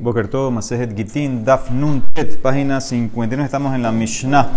Boker 0.00 0.28
todo, 0.28 0.50
Masejet 0.50 0.96
Gitin, 0.96 1.44
Daf 1.44 1.70
Nun 1.70 2.02
Tet, 2.14 2.40
página 2.40 2.80
51, 2.80 3.44
estamos 3.44 3.74
en 3.74 3.82
la 3.82 3.92
Mishnah. 3.92 4.48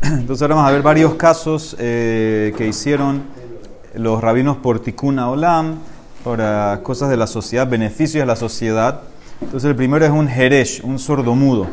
Entonces 0.02 0.40
ahora 0.40 0.54
vamos 0.54 0.70
a 0.70 0.72
ver 0.72 0.80
varios 0.80 1.14
casos 1.16 1.76
eh, 1.78 2.54
que 2.56 2.66
hicieron 2.66 3.24
los 3.94 4.22
rabinos 4.22 4.56
por 4.56 4.80
Tikkun 4.80 5.18
Olam, 5.18 5.76
para 6.24 6.80
cosas 6.82 7.10
de 7.10 7.18
la 7.18 7.26
sociedad, 7.26 7.68
beneficios 7.68 8.22
de 8.22 8.26
la 8.26 8.34
sociedad. 8.34 9.02
Entonces 9.42 9.68
el 9.68 9.76
primero 9.76 10.06
es 10.06 10.10
un 10.10 10.26
Jeresh, 10.26 10.80
un 10.82 10.98
sordomudo. 10.98 11.66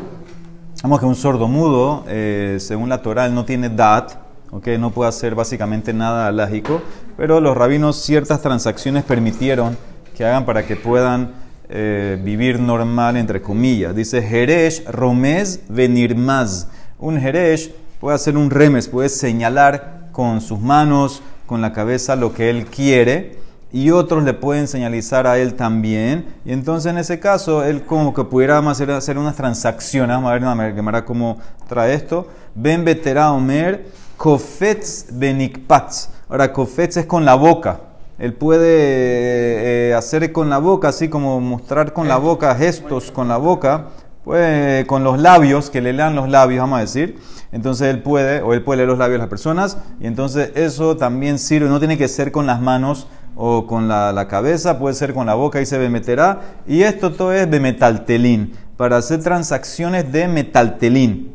Vamos 0.82 1.00
que 1.00 1.06
un 1.06 1.16
sordomudo, 1.16 2.04
eh, 2.08 2.58
según 2.60 2.90
la 2.90 3.00
Torah, 3.00 3.30
no 3.30 3.46
tiene 3.46 3.70
dat, 3.70 4.12
okay, 4.50 4.76
no 4.76 4.90
puede 4.90 5.08
hacer 5.08 5.34
básicamente 5.34 5.94
nada 5.94 6.26
alágico, 6.26 6.82
pero 7.16 7.40
los 7.40 7.56
rabinos 7.56 7.96
ciertas 7.96 8.42
transacciones 8.42 9.04
permitieron 9.04 9.74
que 10.14 10.26
hagan 10.26 10.44
para 10.44 10.66
que 10.66 10.76
puedan 10.76 11.45
eh, 11.68 12.20
vivir 12.22 12.60
normal, 12.60 13.16
entre 13.16 13.42
comillas. 13.42 13.94
Dice 13.94 14.22
Jeresh, 14.22 14.84
Romez, 14.86 15.62
Venirmaz. 15.68 16.68
Un 16.98 17.20
Jeresh 17.20 17.72
puede 18.00 18.16
hacer 18.16 18.36
un 18.36 18.50
remes, 18.50 18.88
puede 18.88 19.08
señalar 19.08 20.08
con 20.12 20.40
sus 20.40 20.60
manos, 20.60 21.22
con 21.46 21.60
la 21.60 21.72
cabeza 21.72 22.16
lo 22.16 22.32
que 22.32 22.50
él 22.50 22.66
quiere 22.66 23.46
y 23.72 23.90
otros 23.90 24.24
le 24.24 24.32
pueden 24.32 24.68
señalizar 24.68 25.26
a 25.26 25.38
él 25.38 25.54
también. 25.54 26.26
Y 26.44 26.52
entonces 26.52 26.90
en 26.90 26.98
ese 26.98 27.18
caso, 27.18 27.64
él 27.64 27.82
como 27.82 28.14
que 28.14 28.24
pudiera 28.24 28.58
hacer, 28.58 28.90
hacer 28.90 29.18
unas 29.18 29.36
transacciones. 29.36 30.16
Vamos 30.16 30.30
a 30.30 30.34
ver 30.34 30.78
una 30.80 31.04
cómo 31.04 31.38
trae 31.68 31.94
esto. 31.94 32.28
Ben 32.54 32.84
Betera 32.84 33.32
Omer, 33.32 33.86
Kofetz 34.16 35.08
Benikpatz. 35.12 36.08
Ahora, 36.28 36.52
Kofetz 36.52 36.96
es 36.96 37.06
con 37.06 37.24
la 37.24 37.34
boca. 37.34 37.80
Él 38.18 38.32
puede 38.32 39.90
eh, 39.90 39.94
hacer 39.94 40.32
con 40.32 40.48
la 40.48 40.58
boca, 40.58 40.88
así 40.88 41.08
como 41.08 41.40
mostrar 41.40 41.92
con 41.92 42.08
la 42.08 42.16
boca, 42.16 42.54
gestos 42.54 43.10
con 43.10 43.28
la 43.28 43.36
boca, 43.36 43.88
pues 44.24 44.84
con 44.86 45.04
los 45.04 45.20
labios, 45.20 45.70
que 45.70 45.80
le 45.80 45.92
lean 45.92 46.16
los 46.16 46.28
labios, 46.28 46.60
vamos 46.60 46.78
a 46.78 46.80
decir. 46.80 47.18
Entonces 47.52 47.88
él 47.88 48.02
puede, 48.02 48.42
o 48.42 48.54
él 48.54 48.62
puede 48.62 48.78
leer 48.78 48.88
los 48.88 48.98
labios 48.98 49.14
de 49.14 49.18
las 49.18 49.28
personas, 49.28 49.78
y 50.00 50.06
entonces 50.06 50.50
eso 50.54 50.96
también 50.96 51.38
sirve, 51.38 51.68
no 51.68 51.78
tiene 51.78 51.96
que 51.96 52.08
ser 52.08 52.32
con 52.32 52.46
las 52.46 52.60
manos 52.60 53.06
o 53.36 53.66
con 53.66 53.86
la, 53.86 54.26
cabeza, 54.28 54.78
puede 54.78 54.94
ser 54.94 55.12
con 55.12 55.26
la 55.26 55.34
boca 55.34 55.60
y 55.60 55.66
se 55.66 55.78
meterá. 55.90 56.40
Y 56.66 56.82
esto 56.82 57.12
todo 57.12 57.32
es 57.32 57.50
de 57.50 57.60
metaltelín, 57.60 58.54
para 58.76 58.96
hacer 58.96 59.22
transacciones 59.22 60.10
de 60.10 60.26
metaltelín, 60.26 61.32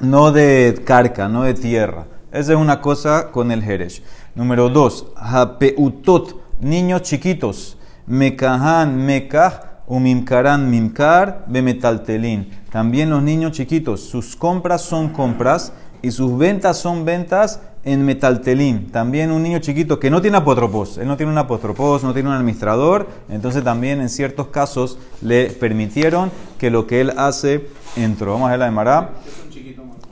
no 0.00 0.30
de 0.30 0.80
carca, 0.84 1.28
no 1.28 1.42
de 1.44 1.54
tierra. 1.54 2.06
Esa 2.30 2.52
es 2.52 2.58
una 2.58 2.80
cosa 2.80 3.30
con 3.30 3.50
el 3.50 3.62
Jeresh. 3.62 4.02
Número 4.34 4.68
dos, 4.68 5.06
Hapeutot, 5.16 6.36
niños 6.60 7.02
chiquitos. 7.02 7.76
Mekahan, 8.06 8.96
Mekah, 8.96 9.82
Umimkaran, 9.86 10.70
Mimkar, 10.70 11.44
Bemetaltelin. 11.48 12.48
También 12.70 13.10
los 13.10 13.22
niños 13.22 13.52
chiquitos, 13.52 14.00
sus 14.00 14.34
compras 14.36 14.82
son 14.82 15.10
compras 15.10 15.72
y 16.00 16.10
sus 16.10 16.36
ventas 16.36 16.78
son 16.78 17.04
ventas 17.04 17.60
en 17.84 18.04
metaltelín. 18.04 18.90
También 18.90 19.30
un 19.30 19.42
niño 19.42 19.58
chiquito 19.58 19.98
que 19.98 20.10
no 20.10 20.22
tiene 20.22 20.36
apotropos, 20.36 20.98
él 20.98 21.08
no 21.08 21.16
tiene 21.16 21.32
un 21.32 21.38
apotropos, 21.38 22.02
no 22.04 22.12
tiene 22.12 22.28
un 22.28 22.34
administrador, 22.34 23.08
entonces 23.28 23.64
también 23.64 24.00
en 24.00 24.08
ciertos 24.08 24.48
casos 24.48 24.98
le 25.20 25.50
permitieron 25.50 26.30
que 26.58 26.70
lo 26.70 26.86
que 26.86 27.00
él 27.00 27.12
hace 27.16 27.68
entró. 27.96 28.32
Vamos 28.32 28.48
a 28.48 28.50
ver 28.52 28.60
la 28.60 28.64
de 28.66 28.70
Mará. 28.70 29.10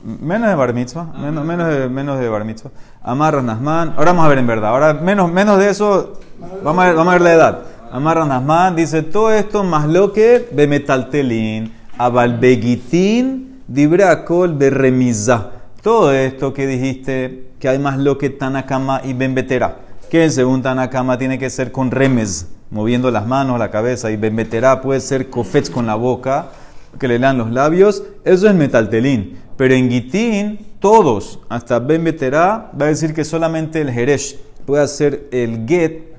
Menos 0.03 0.49
de 0.49 0.55
bar 0.55 0.73
mitzvah, 0.73 1.13
menos, 1.13 1.45
menos, 1.45 1.67
de, 1.67 1.87
menos 1.87 2.19
de 2.19 2.27
bar 2.27 2.43
mitzvah. 2.43 2.71
Amarra 3.03 3.41
Nasman. 3.41 3.93
Ahora 3.97 4.11
vamos 4.11 4.25
a 4.25 4.29
ver 4.29 4.37
en 4.37 4.47
verdad. 4.47 4.69
Ahora 4.69 4.93
menos, 4.93 5.31
menos 5.31 5.57
de 5.57 5.69
eso, 5.69 6.19
vamos 6.63 6.83
a 6.83 6.87
ver, 6.87 6.95
vamos 6.95 7.11
a 7.11 7.13
ver 7.15 7.21
la 7.21 7.33
edad. 7.33 7.59
Amarra 7.91 8.25
Nasman 8.25 8.75
dice 8.75 9.01
todo 9.01 9.31
esto 9.31 9.63
más 9.63 9.87
lo 9.87 10.13
que 10.13 10.47
abalbegitín, 11.97 13.61
dibrakol 13.67 14.57
de 14.57 14.69
remisa. 14.69 15.51
Todo 15.81 16.13
esto 16.13 16.53
que 16.53 16.67
dijiste 16.67 17.51
que 17.59 17.69
hay 17.69 17.79
más 17.79 17.97
lo 17.97 18.17
que 18.17 18.29
Tanakama 18.29 19.01
y 19.03 19.13
Benbetera. 19.13 19.77
Que 20.09 20.29
según 20.29 20.61
Tanakama 20.61 21.17
tiene 21.17 21.39
que 21.39 21.49
ser 21.49 21.71
con 21.71 21.89
remes, 21.89 22.49
moviendo 22.69 23.09
las 23.09 23.25
manos, 23.25 23.57
la 23.57 23.71
cabeza, 23.71 24.11
y 24.11 24.17
Benbetera 24.17 24.81
puede 24.81 24.99
ser 24.99 25.29
cofets 25.29 25.69
con 25.69 25.87
la 25.87 25.95
boca, 25.95 26.49
que 26.99 27.07
le 27.07 27.17
lean 27.17 27.37
los 27.37 27.49
labios. 27.51 28.03
Eso 28.25 28.47
es 28.47 28.53
metaltelín. 28.53 29.39
Pero 29.61 29.75
en 29.75 29.91
Gitín, 29.91 30.57
todos, 30.79 31.39
hasta 31.47 31.77
Ben 31.77 32.03
Beterá, 32.03 32.71
va 32.81 32.85
a 32.85 32.87
decir 32.87 33.13
que 33.13 33.23
solamente 33.23 33.79
el 33.79 33.91
Jeresh 33.91 34.35
puede 34.65 34.81
hacer 34.81 35.27
el 35.31 35.67
Get 35.67 36.15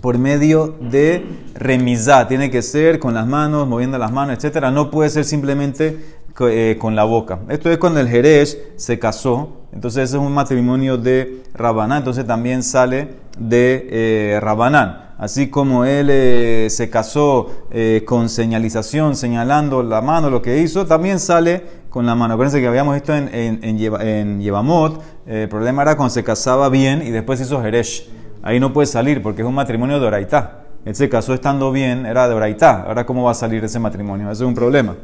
por 0.00 0.16
medio 0.16 0.74
de 0.80 1.22
remizá. 1.52 2.26
Tiene 2.26 2.50
que 2.50 2.62
ser 2.62 2.98
con 2.98 3.12
las 3.12 3.26
manos, 3.26 3.68
moviendo 3.68 3.98
las 3.98 4.10
manos, 4.10 4.42
etc. 4.42 4.68
No 4.72 4.90
puede 4.90 5.10
ser 5.10 5.26
simplemente 5.26 5.98
eh, 6.40 6.78
con 6.80 6.96
la 6.96 7.04
boca. 7.04 7.40
Esto 7.50 7.70
es 7.70 7.76
cuando 7.76 8.00
el 8.00 8.08
Jerez 8.08 8.58
se 8.76 8.98
casó. 8.98 9.58
Entonces 9.70 10.08
es 10.08 10.16
un 10.16 10.32
matrimonio 10.32 10.96
de 10.96 11.42
Rabanán. 11.52 11.98
Entonces 11.98 12.26
también 12.26 12.62
sale 12.62 13.16
de 13.38 13.86
eh, 13.90 14.40
Rabanán. 14.40 15.07
Así 15.18 15.50
como 15.50 15.84
él 15.84 16.10
eh, 16.12 16.68
se 16.70 16.88
casó 16.88 17.64
eh, 17.72 18.04
con 18.06 18.28
señalización, 18.28 19.16
señalando 19.16 19.82
la 19.82 20.00
mano, 20.00 20.30
lo 20.30 20.40
que 20.40 20.58
hizo, 20.58 20.86
también 20.86 21.18
sale 21.18 21.64
con 21.90 22.06
la 22.06 22.14
mano. 22.14 22.34
Acuérdense 22.34 22.60
que 22.60 22.68
habíamos 22.68 22.94
visto 22.94 23.12
en, 23.12 23.28
en, 23.34 23.58
en, 23.62 24.40
Yevamot, 24.40 25.02
eh, 25.26 25.42
el 25.42 25.48
problema 25.48 25.82
era 25.82 25.96
cuando 25.96 26.14
se 26.14 26.22
casaba 26.22 26.68
bien 26.68 27.02
y 27.04 27.10
después 27.10 27.40
hizo 27.40 27.60
Jeresh. 27.60 28.08
Ahí 28.44 28.60
no 28.60 28.72
puede 28.72 28.86
salir 28.86 29.20
porque 29.20 29.42
es 29.42 29.48
un 29.48 29.56
matrimonio 29.56 29.98
de 29.98 30.06
Oraitá. 30.06 30.66
Él 30.84 30.94
se 30.94 31.08
casó 31.08 31.34
estando 31.34 31.72
bien, 31.72 32.06
era 32.06 32.28
de 32.28 32.34
Oraitá. 32.36 32.84
Ahora, 32.86 33.04
¿cómo 33.04 33.24
va 33.24 33.32
a 33.32 33.34
salir 33.34 33.64
ese 33.64 33.80
matrimonio? 33.80 34.30
Eso 34.30 34.44
es 34.44 34.48
un 34.48 34.54
problema. 34.54 34.94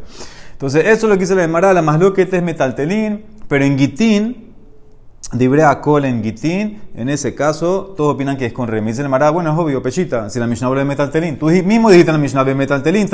Entonces, 0.52 0.84
eso 0.84 1.06
es 1.06 1.10
lo 1.10 1.14
que 1.14 1.26
dice 1.26 1.34
la 1.34 1.72
la 1.72 1.82
más 1.82 1.98
lo 1.98 2.14
que 2.14 2.22
es 2.22 2.42
metaltelín, 2.42 3.24
pero 3.48 3.64
en 3.64 3.76
Gitín 3.76 4.53
Dibre 5.34 5.64
a 5.64 5.80
Kol 5.80 6.04
en 6.04 6.22
Gitín, 6.22 6.80
en 6.94 7.08
ese 7.08 7.34
caso, 7.34 7.92
todos 7.96 8.14
opinan 8.14 8.36
que 8.36 8.46
es 8.46 8.52
con 8.52 8.68
remis. 8.68 8.92
Dice 8.92 9.02
el 9.02 9.08
Mara, 9.08 9.30
bueno, 9.30 9.52
es 9.52 9.58
obvio, 9.58 9.82
pechita, 9.82 10.30
si 10.30 10.38
la 10.38 10.46
Mishnah 10.46 10.68
habla 10.68 10.82
de 10.82 10.84
metaltelín. 10.84 11.36
Tú 11.36 11.46
mismo 11.46 11.90
dijiste 11.90 12.12
en 12.12 12.16
la 12.16 12.22
Mishnah 12.22 12.44
metaltelín, 12.44 13.08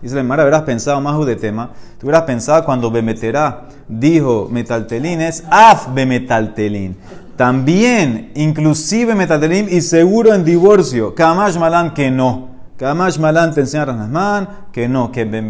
dice 0.00 0.16
el 0.16 0.24
Mara, 0.24 0.44
habrás 0.44 0.62
pensado 0.62 1.00
más 1.00 1.26
de 1.26 1.34
tema. 1.34 1.72
Tú 1.98 2.06
hubieras 2.06 2.22
pensado 2.22 2.64
cuando 2.64 2.92
Bemeterá 2.92 3.64
dijo 3.88 4.48
metaltelín 4.52 5.20
es 5.20 5.42
af 5.50 5.92
bemetaltelín. 5.92 6.96
También, 7.36 8.30
inclusive 8.36 9.16
metaltelín 9.16 9.66
y 9.68 9.80
seguro 9.80 10.32
en 10.32 10.44
divorcio. 10.44 11.12
Kamash 11.16 11.58
malan 11.58 11.92
que 11.92 12.08
no. 12.08 12.53
Kamash 12.76 13.20
Malan 13.20 13.54
te 13.54 13.60
enseña 13.60 13.84
Ranasman 13.84 14.48
que 14.72 14.88
no, 14.88 15.12
que 15.12 15.24
Ben 15.24 15.48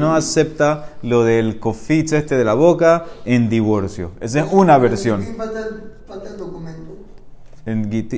no 0.00 0.16
acepta 0.16 0.96
lo 1.02 1.22
del 1.22 1.60
cofitz 1.60 2.12
este 2.12 2.36
de 2.36 2.44
la 2.44 2.54
boca 2.54 3.04
en 3.24 3.48
divorcio. 3.48 4.10
Esa 4.20 4.40
es 4.40 4.46
una 4.50 4.76
versión. 4.76 5.24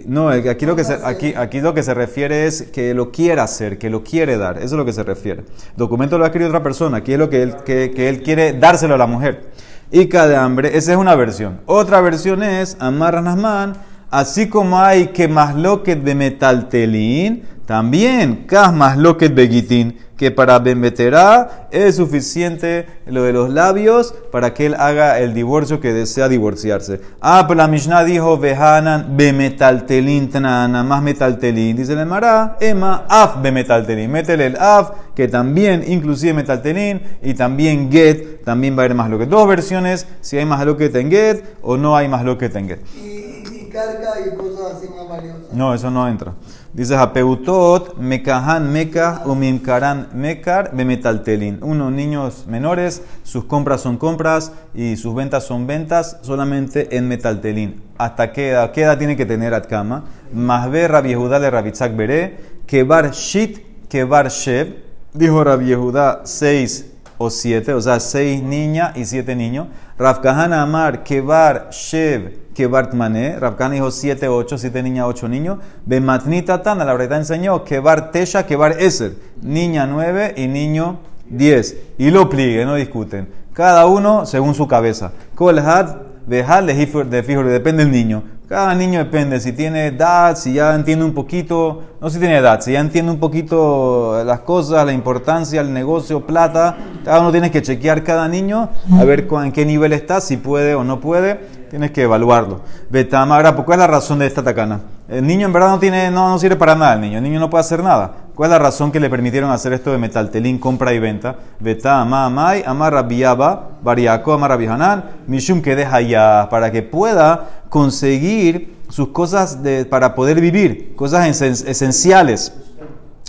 no, 0.07 0.29
aquí 0.31 0.65
lo, 0.65 0.77
que 0.77 0.85
se, 0.85 0.95
aquí, 1.05 1.35
aquí 1.37 1.61
lo 1.61 1.75
que 1.75 1.83
se 1.83 1.93
refiere 1.93 2.47
es 2.47 2.63
que 2.63 2.95
lo 2.95 3.13
quiere 3.13 3.43
hacer, 3.43 3.77
que 3.77 3.91
lo 3.91 4.03
quiere 4.03 4.39
dar. 4.39 4.57
Eso 4.57 4.67
es 4.67 4.73
lo 4.73 4.85
que 4.87 4.95
se 4.95 5.03
refiere. 5.03 5.45
documento 5.77 6.17
lo 6.17 6.25
ha 6.25 6.29
escrito 6.29 6.49
otra 6.49 6.63
persona. 6.63 6.99
Aquí 6.99 7.13
es 7.13 7.19
lo 7.19 7.29
que 7.29 7.43
él, 7.43 7.57
que, 7.67 7.91
que 7.91 8.09
él 8.09 8.23
quiere 8.23 8.55
dárselo 8.55 8.95
a 8.95 8.99
la 8.99 9.07
mujer. 9.07 9.51
Y 9.91 10.07
de 10.07 10.37
hambre, 10.37 10.75
esa 10.75 10.93
es 10.93 10.99
una 10.99 11.15
versión. 11.15 11.61
Otra 11.67 12.01
versión 12.01 12.43
es 12.43 12.79
Amar 12.81 13.13
Ranasman, 13.15 13.75
así 14.11 14.49
como 14.49 14.79
hay 14.81 15.09
que 15.09 15.29
más 15.29 15.55
lo 15.55 15.83
que 15.83 15.97
de 15.97 16.15
metaltelín 16.15 17.58
también, 17.69 18.47
más 18.73 18.97
lo 18.97 19.19
que 19.19 19.29
begitín, 19.29 19.99
que 20.17 20.31
para 20.31 20.59
Benbeterá 20.59 21.69
es 21.71 21.97
suficiente 21.97 22.87
lo 23.05 23.25
de 23.25 23.35
los 23.35 23.51
labios 23.51 24.15
para 24.33 24.55
que 24.55 24.65
él 24.65 24.75
haga 24.79 25.19
el 25.19 25.35
divorcio 25.35 25.79
que 25.79 25.93
desea 25.93 26.31
divorciarse. 26.31 27.03
Ah, 27.21 27.45
pero 27.47 27.59
la 27.59 27.69
Mishnah 27.69 28.05
dijo, 28.05 28.39
Vehanan 28.39 29.19
bemetaltelin 29.19 30.31
tanana, 30.31 30.83
más 30.83 31.03
metaltelin. 31.03 31.77
Dice 31.77 31.93
el 31.93 32.07
Mará, 32.07 32.57
Ema 32.59 33.05
af 33.07 33.43
bemetaltelin. 33.43 34.11
Métele 34.11 34.47
el 34.47 34.57
af, 34.57 34.93
que 35.15 35.29
también 35.29 35.85
inclusive 35.87 36.33
metaltelin, 36.33 37.03
y 37.23 37.35
también 37.35 37.93
get, 37.93 38.45
también 38.45 38.79
va 38.79 38.81
a 38.81 38.85
haber 38.87 38.97
más 38.97 39.11
lo 39.11 39.19
que. 39.19 39.27
Dos 39.27 39.47
versiones, 39.47 40.07
si 40.23 40.39
hay 40.39 40.47
más 40.47 40.65
lo 40.65 40.79
que 40.79 40.87
en 40.87 41.11
get 41.11 41.45
o 41.61 41.77
no 41.77 41.95
hay 41.95 42.09
más 42.09 42.25
lo 42.25 42.39
que 42.39 42.47
en 42.47 42.67
get. 42.67 42.81
Y, 42.97 43.69
carga 43.71 44.15
y 44.27 44.35
cosas 44.35 44.79
así 44.79 44.89
más 44.89 45.07
valiosas. 45.07 45.53
No, 45.53 45.75
eso 45.75 45.91
no 45.91 46.09
entra. 46.09 46.33
Dice 46.79 46.95
Hapeutot, 46.95 47.99
Mekahan 47.99 48.71
Meka, 48.71 49.23
Umimkaran 49.27 50.11
Mekar, 50.15 50.71
Bemetaltelin. 50.73 51.59
Unos 51.61 51.91
niños 51.91 52.47
menores, 52.47 53.03
sus 53.25 53.47
compras 53.47 53.81
son 53.81 53.97
compras 53.97 54.53
y 54.75 54.95
sus 54.95 55.13
ventas 55.13 55.43
son 55.43 55.67
ventas 55.67 56.19
solamente 56.23 56.97
en 56.97 57.09
metaltelín. 57.09 57.83
¿Hasta 57.99 58.31
qué 58.31 58.51
edad? 58.51 58.71
¿Qué 58.71 58.83
edad 58.83 58.97
tiene 58.97 59.17
que 59.17 59.27
tener 59.27 59.55
Atkama? 59.55 60.05
Mahbe 60.33 60.87
Rabbi 60.87 61.09
Yehuda 61.09 61.41
de 61.41 61.51
Rabitzak 61.51 61.97
Bere, 61.97 62.37
Kebar 62.69 63.11
Shit, 63.11 63.89
Kebar 63.89 64.29
Shev. 64.29 64.77
Dijo 65.13 65.43
Rabbi 65.43 65.65
Yehuda 65.65 66.21
seis 66.27 66.93
o 67.19 67.31
siete, 67.31 67.75
o 67.75 67.81
sea, 67.81 68.01
seis 68.01 68.43
niñas 68.43 68.97
y 68.97 69.05
siete 69.05 69.35
niños. 69.35 69.67
Rav 69.99 70.25
Amar, 70.27 71.03
Kebar 71.03 71.71
Shev, 71.71 72.49
que 72.55 72.67
Bartmané, 72.67 73.39
Rabkan 73.39 73.73
dijo 73.73 73.91
7, 73.91 74.27
8, 74.27 74.59
7 74.59 74.83
niñas, 74.83 75.07
8 75.09 75.29
niños. 75.29 75.59
Bematnita 75.87 76.63
Tana, 76.63 76.85
la 76.85 76.93
verdad 76.93 77.19
enseñó 77.19 77.63
que 77.65 77.79
Bar 77.79 78.11
Tesha, 78.11 78.47
que 78.47 78.57
Bar 78.57 78.81
Eser, 78.81 79.15
niña 79.43 79.87
9 79.87 80.35
y 80.37 80.49
niño 80.49 80.99
10. 81.31 81.77
Y 81.99 82.11
lo 82.11 82.29
pliegue, 82.29 82.65
no 82.65 82.75
discuten. 82.75 83.29
Cada 83.53 83.87
uno 83.87 84.27
según 84.27 84.55
su 84.55 84.67
cabeza. 84.67 85.13
Kol 85.35 85.59
had, 85.59 85.97
behal, 86.27 86.67
de 86.67 87.23
fijo, 87.23 87.45
depende 87.45 87.85
del 87.85 87.93
niño. 87.93 88.23
Cada 88.49 88.75
niño 88.75 88.99
depende, 89.01 89.41
si 89.41 89.53
tiene 89.53 89.89
edad, 89.89 90.35
si 90.35 90.55
ya 90.55 90.75
entiende 90.75 91.05
un 91.05 91.13
poquito, 91.13 91.83
no 92.01 92.09
si 92.09 92.19
tiene 92.19 92.39
edad, 92.39 92.63
si 92.63 92.73
ya 92.73 92.81
entiende 92.81 93.13
un 93.13 93.19
poquito 93.19 94.25
las 94.25 94.41
cosas, 94.41 94.87
la 94.87 94.95
importancia, 94.95 95.61
el 95.61 95.71
negocio, 95.71 96.27
plata, 96.27 96.75
cada 97.05 97.21
uno 97.21 97.31
tiene 97.31 97.51
que 97.51 97.61
chequear 97.61 98.03
cada 98.05 98.27
niño, 98.27 98.71
a 98.99 99.05
ver 99.05 99.29
en 99.31 99.53
qué 99.53 99.67
nivel 99.67 99.93
está, 99.93 100.23
si 100.23 100.39
puede 100.39 100.75
o 100.75 100.83
no 100.83 100.99
puede, 100.99 101.35
tienes 101.69 101.91
que 101.91 102.05
evaluarlo. 102.05 102.63
Betama, 102.89 103.37
ahora, 103.37 103.53
¿cuál 103.55 103.81
es 103.81 103.81
la 103.81 103.87
razón 103.87 104.21
de 104.21 104.27
esta 104.27 104.43
tacana? 104.43 104.81
El 105.11 105.27
niño 105.27 105.47
en 105.47 105.53
verdad 105.53 105.69
no, 105.69 105.79
tiene, 105.79 106.11
no, 106.11 106.31
no 106.31 106.39
sirve 106.39 106.57
para 106.57 106.75
nada, 106.75 106.95
el 106.95 107.03
niño, 107.03 107.19
el 107.19 107.25
niño 107.25 107.41
no 107.41 107.51
puede 107.51 107.61
hacer 107.61 107.83
nada. 107.83 108.28
¿Cuál 108.39 108.53
es 108.53 108.53
la 108.53 108.61
razón 108.61 108.93
que 108.93 109.01
le 109.01 109.11
permitieron 109.11 109.51
hacer 109.51 109.73
esto 109.73 109.91
de 109.91 109.99
metaltelín, 109.99 110.61
compra 110.61 110.93
y 110.93 111.01
venta? 111.01 111.39
Beta 111.59 112.03
amai, 112.03 112.63
amar 112.65 113.09
biaba, 113.09 113.71
bariaco, 113.83 114.35
hanan, 114.35 115.05
mishum 115.27 115.61
que 115.61 115.75
deja 115.75 116.01
ya, 116.03 116.47
para 116.49 116.71
que 116.71 116.85
pueda 116.85 117.65
conseguir 117.69 118.77
sus 118.91 119.09
cosas 119.09 119.65
de, 119.65 119.87
para 119.87 120.15
poder 120.15 120.41
vivir, 120.41 120.95
cosas 120.95 121.43
esenciales. 121.43 122.53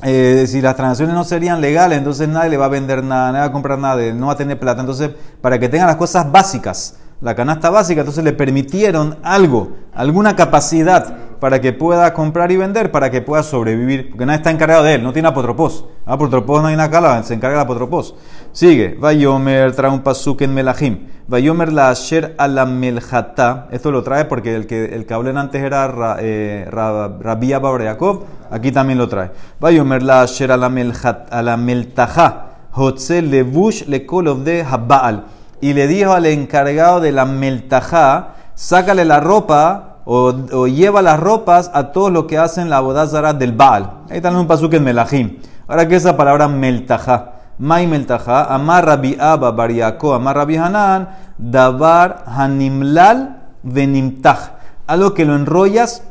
Eh, 0.03 0.45
si 0.47 0.61
las 0.61 0.75
transacciones 0.75 1.15
no 1.15 1.23
serían 1.23 1.59
legales, 1.59 1.97
entonces 1.97 2.29
nadie 2.29 2.51
le 2.51 2.57
va 2.57 2.65
a 2.65 2.69
vender 2.69 3.03
nada, 3.03 3.31
nadie 3.31 3.39
va 3.39 3.47
a 3.47 3.51
comprar 3.51 3.79
nada, 3.79 4.13
no 4.13 4.27
va 4.27 4.33
a 4.33 4.37
tener 4.37 4.59
plata. 4.59 4.81
Entonces, 4.81 5.09
para 5.41 5.57
que 5.57 5.69
tengan 5.69 5.87
las 5.87 5.95
cosas 5.95 6.31
básicas, 6.31 6.99
la 7.19 7.33
canasta 7.33 7.71
básica, 7.71 8.01
entonces 8.01 8.23
le 8.23 8.33
permitieron 8.33 9.17
algo, 9.23 9.71
alguna 9.91 10.35
capacidad 10.35 11.28
para 11.39 11.61
que 11.61 11.73
pueda 11.73 12.13
comprar 12.13 12.51
y 12.51 12.57
vender, 12.57 12.91
para 12.91 13.09
que 13.09 13.21
pueda 13.21 13.43
sobrevivir, 13.43 14.09
porque 14.09 14.25
nadie 14.25 14.37
está 14.37 14.51
encargado 14.51 14.83
de 14.83 14.95
él, 14.95 15.03
no 15.03 15.13
tiene 15.13 15.27
apotropos. 15.27 15.85
Apotropos 16.05 16.61
no 16.61 16.67
hay 16.67 16.75
una 16.75 16.89
cala, 16.89 17.23
se 17.23 17.33
encarga 17.33 17.57
el 17.57 17.61
apotropos. 17.63 18.15
Sigue, 18.51 18.97
Vayomer 18.99 19.73
trae 19.75 19.91
un 19.91 20.01
pasuk 20.01 20.41
en 20.41 20.53
Melahim. 20.53 21.07
Vayomer 21.27 21.71
la 21.71 21.89
asher 21.89 22.35
a 22.37 22.47
la 22.47 22.65
meljata. 22.65 23.67
Esto 23.71 23.91
lo 23.91 24.03
trae 24.03 24.25
porque 24.25 24.55
el 24.55 24.65
que, 24.67 24.85
el 24.85 25.05
que 25.05 25.13
hablé 25.13 25.37
antes 25.37 25.61
era 25.61 26.17
eh, 26.19 26.67
Rabia 26.69 27.59
Babreakov, 27.59 28.23
aquí 28.49 28.71
también 28.71 28.97
lo 28.97 29.07
trae. 29.07 29.31
Vayomer 29.59 30.03
la 30.03 30.21
asher 30.21 30.51
a 30.51 30.57
la 30.57 31.57
meltaja. 31.57 32.45
Hotze 32.71 33.21
levush 33.21 33.87
le 33.87 34.05
kolov 34.05 34.43
de 34.43 34.63
Habbaal 34.63 35.25
y 35.61 35.73
le 35.73 35.87
dijo 35.87 36.13
al 36.13 36.25
encargado 36.25 37.01
de 37.01 37.11
la 37.11 37.25
meltajá, 37.25 38.35
sácale 38.55 39.05
la 39.05 39.19
ropa 39.19 39.88
o, 40.11 40.65
lleva 40.65 41.03
las 41.03 41.19
ropas 41.19 41.69
a 41.71 41.91
todos 41.91 42.11
los 42.11 42.25
que 42.25 42.39
hacen 42.39 42.67
la 42.69 42.79
bodazara 42.79 43.33
del 43.33 43.51
Baal. 43.51 43.91
Ahí 44.09 44.17
está 44.17 44.31
un 44.31 44.47
pasuk 44.47 44.73
en 44.73 44.83
Melahim. 44.83 45.37
Ahora, 45.67 45.87
¿qué 45.87 45.97
es 45.97 46.03
esa 46.03 46.17
palabra 46.17 46.47
meltajá? 46.47 47.33
Mai 47.59 47.85
meltajá, 47.85 48.45
amar 48.45 48.85
Rabbi 48.85 49.17
Abba 49.19 49.51
Bariako, 49.51 50.15
amar 50.15 50.37
Rabbi 50.37 50.55
Hanan, 50.55 51.09
davar 51.37 52.23
hanimlal 52.25 53.37
venimtaj. 53.61 54.53
Algo 54.87 55.13
que 55.13 55.25
lo 55.25 55.35
enrollas 55.35 56.01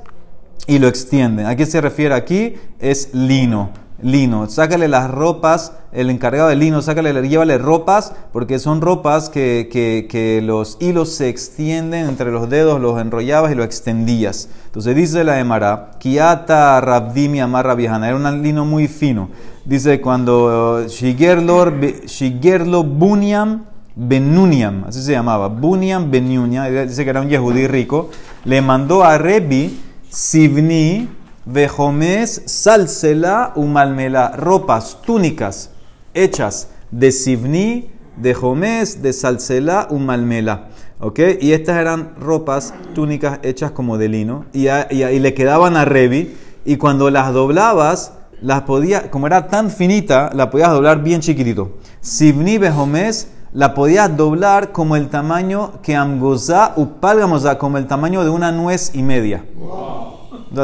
y 0.69 0.79
lo 0.79 0.87
extienden. 0.87 1.47
¿A 1.47 1.56
qué 1.56 1.67
se 1.67 1.81
refiere 1.81 2.15
aquí? 2.15 2.55
Es 2.79 3.12
lino 3.15 3.71
lino. 4.03 4.49
Sácale 4.49 4.89
las 4.89 5.11
ropas, 5.11 5.73
el 5.93 6.11
encargado 6.11 6.49
de 6.49 6.56
lino, 6.56 6.83
sácale, 6.83 7.29
llévale 7.29 7.59
ropas, 7.59 8.12
porque 8.33 8.59
son 8.59 8.81
ropas 8.81 9.29
que, 9.29 9.69
que, 9.71 10.41
los 10.43 10.77
hilos 10.81 11.12
se 11.15 11.29
extienden 11.29 12.09
entre 12.09 12.31
los 12.31 12.49
dedos, 12.49 12.81
los 12.81 13.00
enrollabas 13.00 13.53
y 13.53 13.55
los 13.55 13.67
extendías. 13.67 14.49
Entonces 14.67 14.95
dice 14.95 15.25
la 15.25 15.41
Emara, 15.41 15.91
Kiata 15.99 16.81
Rabdimi 16.81 17.41
Amarra 17.41 17.75
Viejana, 17.75 18.09
era 18.09 18.17
un 18.17 18.43
lino 18.43 18.65
muy 18.65 18.89
fino. 18.89 19.31
Dice 19.65 20.00
cuando 20.00 20.87
Shigerlo 20.87 22.85
Bunyam 22.85 23.65
Benuniam, 24.00 24.85
así 24.87 25.03
se 25.03 25.11
llamaba, 25.12 25.49
Bunyam 25.49 26.11
Benuniam, 26.11 26.87
dice 26.87 27.03
que 27.03 27.11
era 27.11 27.21
un 27.21 27.29
yehudí 27.29 27.67
rico, 27.67 28.11
le 28.45 28.62
mandó 28.62 29.03
a 29.03 29.19
Rebi 29.19 29.81
Sivni 30.09 31.09
Vejomes 31.50 32.43
salsela 32.45 33.53
umalmela, 33.56 34.33
ropas, 34.37 34.99
túnicas 35.00 35.71
hechas 36.12 36.69
de 36.91 37.11
sivni, 37.11 37.91
de 38.19 38.35
jomes, 38.35 39.00
de 39.00 39.15
salsela 39.15 39.87
umalmela. 39.89 40.69
¿Ok? 41.00 41.21
Y 41.41 41.53
estas 41.53 41.79
eran 41.79 42.12
ropas, 42.21 42.75
túnicas 42.95 43.39
hechas 43.43 43.71
como 43.71 43.97
de 43.97 44.11
lino 44.11 44.45
y, 44.53 44.69
y, 44.69 45.19
le 45.21 45.33
quedaban 45.33 45.79
a 45.79 45.87
Revi. 45.87 46.37
Y 46.67 46.77
cuando 46.77 47.09
las 47.09 47.33
doblabas, 47.33 48.12
las 48.43 48.62
podía, 48.65 49.11
como 49.11 49.27
era 49.27 49.49
tan 49.49 49.71
finita, 49.71 50.31
la 50.35 50.50
podías 50.50 50.71
doblar 50.71 51.03
bien 51.03 51.23
chiquitito. 51.23 51.79
Sivni 52.03 52.59
Bejomes 52.59 53.29
la 53.55 53.73
podías 53.73 54.15
doblar 54.15 54.73
como 54.73 54.97
el 54.97 55.09
tamaño 55.09 55.81
que 55.83 55.97
Amgoza 55.97 56.75
upalgamoza, 56.77 57.56
como 57.56 57.79
el 57.79 57.87
tamaño 57.87 58.23
de 58.23 58.29
una 58.29 58.53
nuez 58.53 58.91
y 58.95 59.03
media. 59.03 59.47
Entonces 59.56 60.18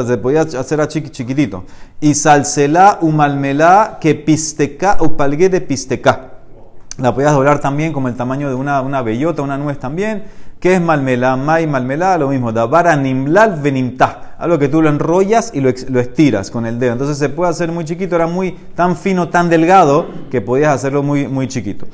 se 0.05 0.17
podía 0.17 0.41
hacer 0.41 0.81
a 0.81 0.87
chiquitito. 0.87 1.65
Y 2.01 2.13
salsela 2.13 2.99
malmelá 3.01 3.97
que 3.99 4.15
pisteca 4.15 4.97
o 4.99 5.15
palgué 5.15 5.49
de 5.49 5.61
pisteca. 5.61 6.31
La 6.97 7.13
podías 7.13 7.33
doblar 7.33 7.59
también 7.59 7.91
como 7.91 8.07
el 8.07 8.15
tamaño 8.15 8.47
de 8.47 8.55
una, 8.55 8.81
una 8.81 9.01
bellota, 9.01 9.41
una 9.41 9.57
nuez 9.57 9.79
también. 9.79 10.23
¿Qué 10.59 10.75
es 10.75 10.81
malmelá? 10.81 11.35
Mai 11.35 11.67
malmelá, 11.67 12.17
lo 12.17 12.29
mismo. 12.29 12.51
Dabara 12.51 12.95
nimlal 12.95 13.59
venimta. 13.61 14.35
Algo 14.39 14.57
que 14.57 14.69
tú 14.69 14.81
lo 14.81 14.89
enrollas 14.89 15.51
y 15.53 15.61
lo, 15.61 15.71
lo, 15.89 15.99
estiras 15.99 16.49
con 16.49 16.65
el 16.65 16.79
dedo. 16.79 16.93
Entonces 16.93 17.17
se 17.17 17.29
puede 17.29 17.51
hacer 17.51 17.71
muy 17.71 17.83
chiquito. 17.85 18.15
Era 18.15 18.27
muy 18.27 18.53
tan 18.75 18.95
fino, 18.95 19.29
tan 19.29 19.49
delgado 19.49 20.07
que 20.31 20.41
podías 20.41 20.73
hacerlo 20.73 21.03
muy, 21.03 21.27
muy 21.27 21.47
chiquito. 21.47 21.85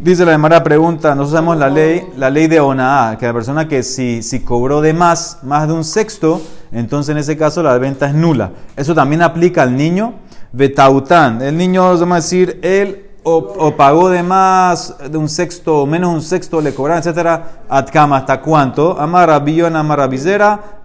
Dice 0.00 0.24
la 0.24 0.32
demara 0.32 0.62
pregunta, 0.64 1.14
nosotros 1.14 1.30
sabemos 1.30 1.56
la 1.56 1.70
ley, 1.70 2.04
la 2.16 2.28
ley 2.28 2.48
de 2.48 2.58
Onaa, 2.58 3.16
que 3.16 3.26
la 3.26 3.32
persona 3.32 3.68
que 3.68 3.84
si, 3.84 4.22
si 4.22 4.40
cobró 4.40 4.80
de 4.80 4.92
más, 4.92 5.38
más 5.44 5.68
de 5.68 5.72
un 5.72 5.84
sexto, 5.84 6.42
entonces 6.72 7.12
en 7.12 7.18
ese 7.18 7.36
caso 7.36 7.62
la 7.62 7.78
venta 7.78 8.06
es 8.08 8.14
nula. 8.14 8.50
Eso 8.76 8.94
también 8.94 9.22
aplica 9.22 9.62
al 9.62 9.76
niño. 9.76 10.14
Betaután, 10.52 11.40
el 11.42 11.56
niño, 11.56 11.84
vamos 11.84 12.12
a 12.12 12.16
decir, 12.16 12.58
él 12.62 13.06
o, 13.22 13.74
pagó 13.76 14.10
de 14.10 14.22
más 14.22 14.96
de 15.10 15.16
un 15.16 15.28
sexto 15.28 15.82
o 15.82 15.86
menos 15.86 16.12
un 16.12 16.22
sexto, 16.22 16.60
le 16.60 16.74
cobraron, 16.74 16.98
etcétera. 17.00 17.62
Atkama, 17.68 18.18
¿hasta 18.18 18.40
cuánto? 18.40 19.00
Amara 19.00 19.38
billona, 19.38 19.80
amara 19.80 20.10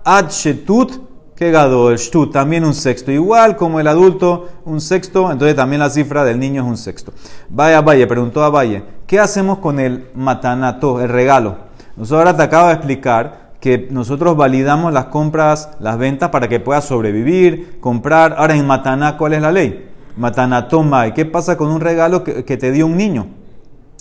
ad 0.05 0.29
shetut, 0.29 1.09
que 1.35 1.49
el 1.49 1.97
shtut, 1.97 2.31
también 2.31 2.63
un 2.63 2.73
sexto. 2.73 3.11
Igual 3.11 3.55
como 3.55 3.79
el 3.79 3.87
adulto, 3.87 4.47
un 4.65 4.79
sexto, 4.79 5.31
entonces 5.31 5.55
también 5.55 5.79
la 5.79 5.89
cifra 5.89 6.23
del 6.23 6.39
niño 6.39 6.61
es 6.61 6.67
un 6.67 6.77
sexto. 6.77 7.11
Vaya 7.49 7.81
Valle, 7.81 8.07
preguntó 8.07 8.43
a 8.43 8.49
Valle, 8.49 8.83
¿qué 9.09 9.19
hacemos 9.19 9.57
con 9.57 9.79
el 9.79 10.07
matanato, 10.13 11.01
el 11.01 11.09
regalo? 11.09 11.57
Nosotros 11.97 12.19
ahora 12.19 12.37
te 12.37 12.43
acabo 12.43 12.67
de 12.67 12.75
explicar 12.75 13.49
que 13.59 13.87
nosotros 13.89 14.37
validamos 14.37 14.93
las 14.93 15.05
compras, 15.05 15.71
las 15.79 15.97
ventas 15.97 16.29
para 16.29 16.47
que 16.47 16.59
puedas 16.59 16.85
sobrevivir, 16.85 17.79
comprar. 17.81 18.35
Ahora 18.37 18.55
en 18.55 18.67
Mataná, 18.67 19.17
¿cuál 19.17 19.33
es 19.33 19.41
la 19.41 19.51
ley? 19.51 19.89
Mataná 20.15 20.67
toma. 20.67 21.11
¿Qué 21.11 21.25
pasa 21.25 21.57
con 21.57 21.69
un 21.71 21.81
regalo 21.81 22.23
que, 22.23 22.43
te 22.43 22.71
dio 22.71 22.85
un 22.85 22.97
niño? 22.97 23.25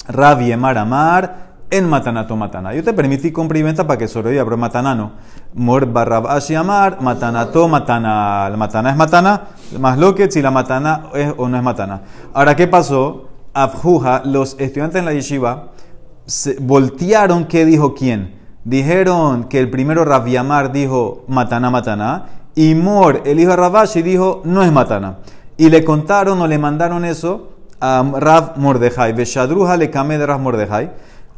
Rabie 0.09 0.55
Maramar 0.59 1.55
en 1.71 1.89
Matanato 1.89 2.37
Matana. 2.37 2.75
Yo 2.75 2.85
te 2.85 2.93
permití 2.93 3.33
compra 3.33 3.59
y 3.59 3.63
venta 3.63 3.87
para 3.87 3.99
que 3.99 4.09
sobreviva, 4.09 4.45
pero 4.45 4.59
Mataná 4.59 4.95
no. 4.95 5.13
Mor 5.55 5.87
Barrabashi 5.87 6.55
Amar, 6.55 7.01
Matanato 7.01 7.67
Matana. 7.67 8.51
La 8.51 8.57
Matana 8.59 8.91
es 8.91 8.97
Matana, 8.97 9.41
más 9.81 9.97
lo 9.97 10.15
que 10.15 10.31
si 10.31 10.43
la 10.43 10.51
Matana 10.51 11.07
es 11.15 11.33
o 11.39 11.49
no 11.49 11.57
es 11.57 11.63
Matana. 11.63 12.03
Ahora, 12.35 12.55
¿qué 12.55 12.67
pasó? 12.67 13.28
Abjuja, 13.63 14.23
los 14.25 14.57
estudiantes 14.59 14.99
en 14.99 15.05
la 15.05 15.13
yeshiva 15.13 15.71
se 16.27 16.57
voltearon, 16.61 17.47
¿qué 17.47 17.65
dijo 17.65 17.95
quién? 17.95 18.39
dijeron 18.69 19.45
que 19.45 19.59
el 19.59 19.71
primero 19.71 20.05
Rav 20.05 20.27
Yamar 20.27 20.73
dijo 20.73 21.25
Matana, 21.27 21.71
Matana, 21.71 22.27
y 22.55 22.75
Mor, 22.75 23.23
el 23.25 23.41
hijo 23.41 23.51
de 23.51 23.57
Ravashi, 23.57 24.03
dijo 24.03 24.43
no 24.45 24.63
es 24.63 24.71
Matana. 24.71 25.19
Y 25.57 25.71
le 25.71 25.85
contaron 25.85 26.41
o 26.43 26.47
le 26.47 26.59
mandaron 26.59 27.05
eso 27.05 27.55
a 27.81 28.05
Rav 28.19 28.59
Mordejai. 28.59 29.13
Beshadruja 29.15 29.77
le 29.77 29.91
camé 29.91 30.19
de 30.19 30.27
Rav 30.27 30.41
Mordejai. 30.41 30.91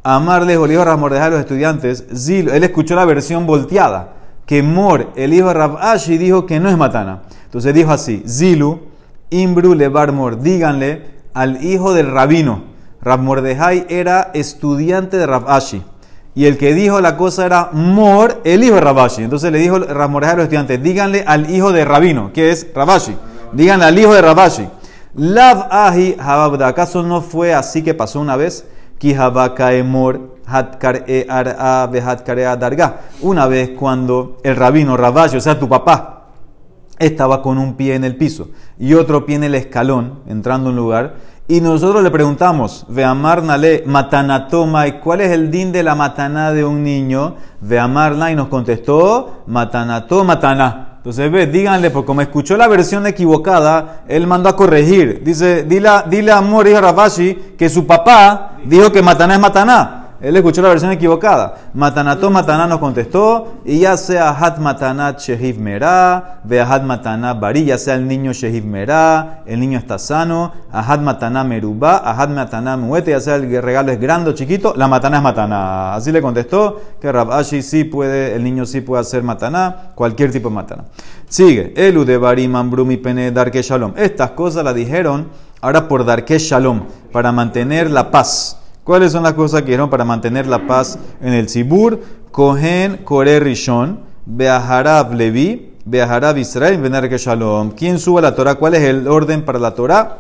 Amar 0.02 0.42
le 0.42 0.54
dijo 0.54 0.64
el 0.64 0.72
hijo 0.72 0.80
de 0.80 0.86
Rav 0.86 0.98
Mordejai 0.98 1.30
los 1.30 1.40
estudiantes, 1.40 2.04
Zil, 2.14 2.48
él 2.48 2.64
escuchó 2.64 2.96
la 2.96 3.04
versión 3.04 3.46
volteada, 3.46 4.14
que 4.44 4.62
Mor, 4.62 5.12
el 5.14 5.32
hijo 5.32 5.48
de 5.48 5.54
Rav 5.54 5.76
Ashi, 5.78 6.18
dijo 6.18 6.46
que 6.46 6.58
no 6.58 6.68
es 6.68 6.76
Matana. 6.76 7.22
Entonces 7.44 7.72
dijo 7.74 7.92
así, 7.92 8.24
Zilu, 8.26 8.80
Imbru 9.30 9.74
Levar 9.74 10.10
Mor, 10.10 10.40
díganle 10.40 11.19
al 11.34 11.64
hijo 11.64 11.94
del 11.94 12.10
rabino. 12.10 12.64
Rav 13.02 13.20
Mordejai 13.20 13.86
era 13.88 14.30
estudiante 14.34 15.16
de 15.16 15.26
Rav 15.26 15.48
Ashi. 15.48 15.82
Y 16.34 16.46
el 16.46 16.58
que 16.58 16.74
dijo 16.74 17.00
la 17.00 17.16
cosa 17.16 17.44
era 17.44 17.70
Mor, 17.72 18.40
el 18.44 18.62
hijo 18.62 18.76
de 18.76 18.80
Rabashi. 18.80 19.24
Entonces 19.24 19.50
le 19.50 19.58
dijo 19.58 19.78
Ramorejai 19.78 20.34
a 20.34 20.36
los 20.36 20.44
estudiantes, 20.44 20.82
díganle 20.82 21.24
al 21.26 21.50
hijo 21.50 21.72
de 21.72 21.84
Rabino, 21.84 22.32
que 22.32 22.50
es 22.50 22.68
Rabashi. 22.74 23.16
Díganle 23.52 23.86
al 23.86 23.98
hijo 23.98 24.14
de 24.14 24.22
Rabashi. 24.22 24.68
Lav 25.14 25.66
ahi 25.70 26.16
hababda. 26.20 26.68
¿Acaso 26.68 27.02
no 27.02 27.20
fue 27.20 27.52
así 27.52 27.82
que 27.82 27.94
pasó 27.94 28.20
una 28.20 28.36
vez? 28.36 28.64
E 29.02 29.16
una 33.22 33.46
vez 33.46 33.70
cuando 33.78 34.36
el 34.44 34.56
rabino 34.56 34.96
Rabashi, 34.96 35.36
o 35.36 35.40
sea, 35.40 35.58
tu 35.58 35.68
papá, 35.68 36.19
estaba 37.00 37.42
con 37.42 37.58
un 37.58 37.74
pie 37.74 37.96
en 37.96 38.04
el 38.04 38.14
piso 38.14 38.50
y 38.78 38.94
otro 38.94 39.26
pie 39.26 39.36
en 39.36 39.44
el 39.44 39.56
escalón, 39.56 40.20
entrando 40.28 40.68
a 40.68 40.70
un 40.70 40.76
lugar, 40.76 41.14
Y 41.48 41.60
nosotros 41.60 42.04
le 42.04 42.12
preguntamos, 42.12 42.86
Veamar 42.88 43.42
Nale, 43.42 43.82
Matanatoma, 43.84 44.86
¿y 44.86 44.92
cuál 45.00 45.20
es 45.20 45.32
el 45.32 45.50
din 45.50 45.72
de 45.72 45.82
la 45.82 45.96
mataná 45.96 46.52
de 46.52 46.64
un 46.64 46.84
niño? 46.84 47.34
Veamarla 47.60 48.30
y 48.30 48.36
nos 48.36 48.46
contestó, 48.46 49.42
Matanató, 49.48 50.22
Mataná. 50.22 50.98
Entonces, 50.98 51.28
ve, 51.32 51.48
díganle, 51.48 51.90
porque 51.90 52.06
como 52.06 52.20
escuchó 52.20 52.56
la 52.56 52.68
versión 52.68 53.04
equivocada, 53.04 54.02
él 54.06 54.28
mandó 54.28 54.48
a 54.48 54.54
corregir. 54.54 55.22
Dice, 55.24 55.64
dile, 55.64 55.88
dile 56.08 56.30
a 56.30 56.38
Amor, 56.38 56.68
hijo 56.68 56.80
Rafashi, 56.80 57.34
que 57.58 57.68
su 57.68 57.84
papá 57.84 58.52
dijo 58.64 58.92
que 58.92 59.02
Mataná 59.02 59.34
es 59.34 59.40
Mataná. 59.40 59.99
Él 60.20 60.36
escuchó 60.36 60.60
la 60.60 60.68
versión 60.68 60.92
equivocada. 60.92 61.70
Matanato 61.72 62.30
Mataná 62.30 62.66
nos 62.66 62.78
contestó, 62.78 63.54
y 63.64 63.80
ya 63.80 63.96
sea 63.96 64.30
Hat 64.30 64.58
Matanat 64.58 65.18
Shehiv 65.18 65.58
Merá, 65.58 66.40
ve 66.44 66.60
Hat 66.60 66.82
Mataná 66.82 67.32
Bari, 67.32 67.64
ya 67.64 67.78
sea 67.78 67.94
el 67.94 68.06
niño 68.06 68.32
Shehiv 68.32 68.66
Merá, 68.66 69.42
el 69.46 69.58
niño 69.60 69.78
está 69.78 69.98
sano, 69.98 70.52
Ahat 70.70 71.00
Mataná 71.00 71.42
Merubá, 71.42 72.02
Ahat 72.04 72.28
Mataná 72.30 72.76
Muete, 72.76 73.12
ya 73.12 73.20
sea 73.20 73.36
el 73.36 73.62
regalo 73.62 73.92
es 73.92 73.98
grande 73.98 74.30
o 74.30 74.34
chiquito, 74.34 74.74
la 74.76 74.88
Mataná 74.88 75.16
es 75.16 75.22
Mataná. 75.22 75.94
Así 75.94 76.12
le 76.12 76.20
contestó 76.20 76.80
que 77.00 77.10
Rabashi 77.10 77.62
sí 77.62 77.84
puede, 77.84 78.34
el 78.34 78.44
niño 78.44 78.66
sí 78.66 78.82
puede 78.82 79.00
hacer 79.00 79.22
Mataná, 79.22 79.92
cualquier 79.94 80.30
tipo 80.30 80.50
de 80.50 80.54
Mataná. 80.54 80.84
Sigue, 81.28 81.72
Elu 81.74 82.04
de 82.04 82.18
Bari 82.18 82.46
Mambrumi 82.46 82.98
Pene 82.98 83.32
Darke 83.32 83.62
Shalom. 83.62 83.94
Estas 83.96 84.32
cosas 84.32 84.64
las 84.64 84.74
dijeron 84.74 85.28
ahora 85.62 85.88
por 85.88 86.04
Darke 86.04 86.38
Shalom, 86.38 86.82
para 87.10 87.32
mantener 87.32 87.90
la 87.90 88.10
paz. 88.10 88.59
¿Cuáles 88.90 89.12
son 89.12 89.22
las 89.22 89.34
cosas 89.34 89.60
que 89.60 89.66
dijeron 89.66 89.88
para 89.88 90.04
mantener 90.04 90.48
la 90.48 90.66
paz 90.66 90.98
en 91.22 91.32
el 91.32 91.48
Sibur? 91.48 92.00
Cohen 92.32 93.02
Kore 93.04 93.38
Rishon, 93.38 94.00
Beaharab 94.26 95.14
Levi, 95.14 95.74
Beaharab 95.84 96.36
Israel, 96.38 96.80
Benar 96.80 97.08
Shalom. 97.08 97.70
¿Quién 97.70 98.00
sube 98.00 98.20
la 98.20 98.34
Torah? 98.34 98.56
¿Cuál 98.56 98.74
es 98.74 98.82
el 98.82 99.06
orden 99.06 99.44
para 99.44 99.60
la 99.60 99.76
Torah? 99.76 100.18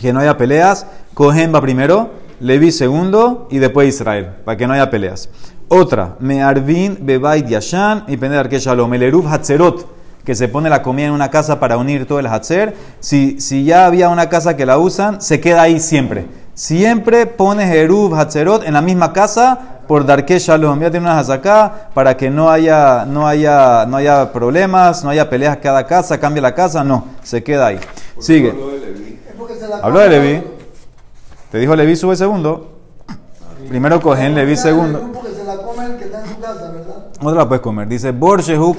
Que 0.00 0.14
no 0.14 0.20
haya 0.20 0.38
peleas. 0.38 0.86
Cohen 1.12 1.54
va 1.54 1.60
primero, 1.60 2.08
Levi 2.40 2.72
segundo 2.72 3.46
y 3.50 3.58
después 3.58 3.86
Israel, 3.90 4.30
para 4.46 4.56
que 4.56 4.66
no 4.66 4.72
haya 4.72 4.88
peleas. 4.88 5.28
Otra, 5.68 6.16
Me'arvin 6.20 7.00
Bebait 7.02 7.46
Yashan 7.46 8.04
y 8.08 8.16
Benar 8.16 8.48
Shalom. 8.48 8.94
El 8.94 9.02
Eruv 9.02 9.28
Hatzerot 9.28 10.00
que 10.24 10.34
se 10.34 10.48
pone 10.48 10.70
la 10.70 10.82
comida 10.82 11.06
en 11.06 11.12
una 11.12 11.30
casa 11.30 11.60
para 11.60 11.76
unir 11.76 12.06
todo 12.06 12.18
el 12.18 12.26
Hatzer, 12.26 12.74
si, 13.00 13.40
si 13.40 13.64
ya 13.64 13.86
había 13.86 14.08
una 14.10 14.28
casa 14.28 14.56
que 14.56 14.66
la 14.66 14.78
usan, 14.78 15.20
se 15.20 15.40
queda 15.40 15.62
ahí 15.62 15.80
siempre. 15.80 16.26
Siempre 16.60 17.24
pones 17.24 17.74
Eruv 17.74 18.14
Hatzerot 18.14 18.64
en 18.64 18.74
la 18.74 18.82
misma 18.82 19.14
casa 19.14 19.58
por 19.88 20.04
Darke 20.04 20.38
Shalom. 20.38 20.78
Ya 20.78 20.90
tiene 20.90 21.06
unas 21.06 21.30
acá 21.30 21.88
para 21.94 22.18
que 22.18 22.28
no 22.28 22.50
haya, 22.50 23.06
no, 23.06 23.26
haya, 23.26 23.86
no 23.86 23.96
haya 23.96 24.30
problemas, 24.30 25.02
no 25.02 25.08
haya 25.08 25.30
peleas 25.30 25.56
cada 25.56 25.86
casa, 25.86 26.20
cambia 26.20 26.42
la 26.42 26.54
casa, 26.54 26.84
no, 26.84 27.06
se 27.22 27.42
queda 27.42 27.68
ahí. 27.68 27.80
Sigue. 28.18 28.50
Habló 29.82 30.00
de 30.00 30.08
Levi. 30.10 30.44
Te 31.50 31.56
dijo 31.56 31.74
Levi 31.74 31.96
sube 31.96 32.14
segundo. 32.14 32.72
Primero 33.70 33.98
cogen 33.98 34.34
Levi 34.34 34.54
segundo. 34.54 35.12
Otra 37.22 37.38
la 37.38 37.48
puedes 37.48 37.62
comer. 37.62 37.88
Dice 37.88 38.10
Borjehu. 38.10 38.76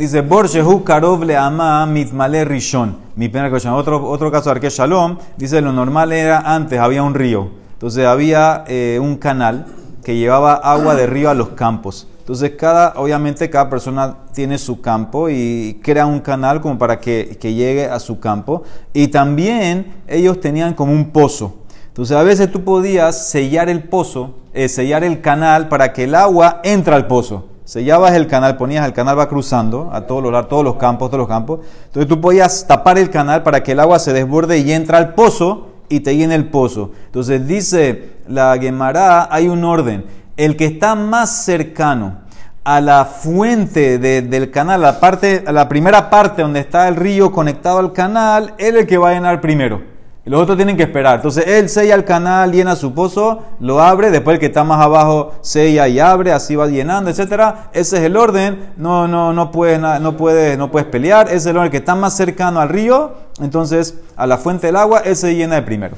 Dice, 0.00 0.22
Borjehu 0.22 0.82
Karov 0.82 1.24
le 1.24 1.36
ama 1.36 1.84
mitmale 1.84 2.46
rishon. 2.46 2.96
Mi 3.16 3.28
pena 3.28 3.50
que 3.50 3.68
otro, 3.68 4.08
otro 4.08 4.30
caso 4.32 4.54
de 4.54 4.70
Shalom. 4.70 5.18
Dice, 5.36 5.60
lo 5.60 5.72
normal 5.72 6.10
era 6.12 6.38
antes, 6.38 6.80
había 6.80 7.02
un 7.02 7.12
río. 7.12 7.50
Entonces 7.74 8.06
había 8.06 8.64
eh, 8.66 8.98
un 8.98 9.16
canal 9.16 9.66
que 10.02 10.16
llevaba 10.16 10.54
agua 10.54 10.94
de 10.94 11.06
río 11.06 11.28
a 11.28 11.34
los 11.34 11.50
campos. 11.50 12.08
Entonces, 12.20 12.52
cada, 12.58 12.94
obviamente, 12.96 13.50
cada 13.50 13.68
persona 13.68 14.16
tiene 14.32 14.56
su 14.56 14.80
campo 14.80 15.28
y 15.28 15.78
crea 15.82 16.06
un 16.06 16.20
canal 16.20 16.62
como 16.62 16.78
para 16.78 16.98
que, 16.98 17.36
que 17.38 17.52
llegue 17.52 17.84
a 17.84 18.00
su 18.00 18.18
campo. 18.18 18.62
Y 18.94 19.08
también 19.08 19.96
ellos 20.08 20.40
tenían 20.40 20.72
como 20.72 20.94
un 20.94 21.10
pozo. 21.10 21.56
Entonces, 21.88 22.16
a 22.16 22.22
veces 22.22 22.50
tú 22.50 22.64
podías 22.64 23.28
sellar 23.28 23.68
el 23.68 23.82
pozo, 23.82 24.36
eh, 24.54 24.70
sellar 24.70 25.04
el 25.04 25.20
canal 25.20 25.68
para 25.68 25.92
que 25.92 26.04
el 26.04 26.14
agua 26.14 26.62
entre 26.64 26.94
al 26.94 27.06
pozo 27.06 27.49
sellabas 27.70 28.14
el 28.14 28.26
canal, 28.26 28.56
ponías 28.56 28.84
el 28.84 28.92
canal 28.92 29.16
va 29.16 29.28
cruzando 29.28 29.90
a 29.92 30.00
todos 30.00 30.24
los, 30.24 30.48
todos 30.48 30.64
los 30.64 30.74
campos, 30.74 31.08
todos 31.08 31.20
los 31.20 31.28
campos. 31.28 31.60
Entonces 31.84 32.08
tú 32.08 32.20
podías 32.20 32.66
tapar 32.66 32.98
el 32.98 33.10
canal 33.10 33.44
para 33.44 33.62
que 33.62 33.72
el 33.72 33.78
agua 33.78 34.00
se 34.00 34.12
desborde 34.12 34.58
y 34.58 34.72
entra 34.72 34.98
al 34.98 35.14
pozo 35.14 35.68
y 35.88 36.00
te 36.00 36.16
llene 36.16 36.34
el 36.34 36.46
pozo. 36.46 36.90
Entonces 37.06 37.46
dice 37.46 38.14
la 38.26 38.58
Gemara, 38.60 39.28
hay 39.30 39.48
un 39.48 39.62
orden. 39.62 40.04
El 40.36 40.56
que 40.56 40.64
está 40.64 40.96
más 40.96 41.44
cercano 41.44 42.22
a 42.64 42.80
la 42.80 43.04
fuente 43.04 44.00
del 44.00 44.50
canal, 44.50 44.82
la, 44.82 44.98
parte, 44.98 45.44
la 45.46 45.68
primera 45.68 46.10
parte 46.10 46.42
donde 46.42 46.58
está 46.58 46.88
el 46.88 46.96
río 46.96 47.30
conectado 47.30 47.78
al 47.78 47.92
canal, 47.92 48.52
es 48.58 48.74
el 48.74 48.84
que 48.84 48.98
va 48.98 49.10
a 49.10 49.12
llenar 49.12 49.40
primero. 49.40 49.89
Los 50.26 50.42
otros 50.42 50.58
tienen 50.58 50.76
que 50.76 50.82
esperar. 50.82 51.16
Entonces 51.16 51.46
él 51.46 51.68
sella 51.68 51.94
el 51.94 52.04
canal, 52.04 52.52
llena 52.52 52.76
su 52.76 52.92
pozo, 52.92 53.42
lo 53.58 53.80
abre, 53.80 54.10
después 54.10 54.34
el 54.34 54.40
que 54.40 54.46
está 54.46 54.64
más 54.64 54.80
abajo 54.80 55.32
sella 55.40 55.88
y 55.88 55.98
abre, 55.98 56.32
así 56.32 56.56
va 56.56 56.66
llenando, 56.66 57.10
etcétera. 57.10 57.70
Ese 57.72 57.96
es 57.96 58.02
el 58.04 58.16
orden. 58.16 58.72
No, 58.76 59.08
no, 59.08 59.32
no 59.32 59.50
puedes, 59.50 59.80
no 59.80 60.16
puedes, 60.16 60.58
no 60.58 60.70
puedes 60.70 60.88
pelear. 60.88 61.28
Ese 61.28 61.36
es 61.36 61.46
el 61.46 61.56
orden 61.56 61.70
que 61.70 61.78
está 61.78 61.94
más 61.94 62.16
cercano 62.16 62.60
al 62.60 62.68
río. 62.68 63.14
Entonces, 63.40 63.98
a 64.14 64.26
la 64.26 64.36
fuente 64.36 64.66
del 64.66 64.76
agua, 64.76 65.00
ese 65.00 65.34
llena 65.34 65.54
de 65.54 65.62
primero. 65.62 65.96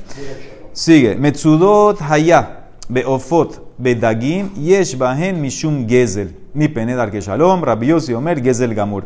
Sigue. 0.72 1.16
Metsudot 1.16 2.00
haya 2.00 2.60
beofot 2.88 3.60
bedagim 3.76 4.54
yesh 4.54 4.96
bahen 4.96 5.40
mishum 5.40 5.86
gezel. 5.88 6.36
Mi 6.54 6.68
penedar 6.68 7.10
que 7.10 7.20
shalom, 7.20 7.62
rabiosi 7.62 8.14
omer 8.14 8.40
gezel 8.40 8.74
gamur. 8.74 9.04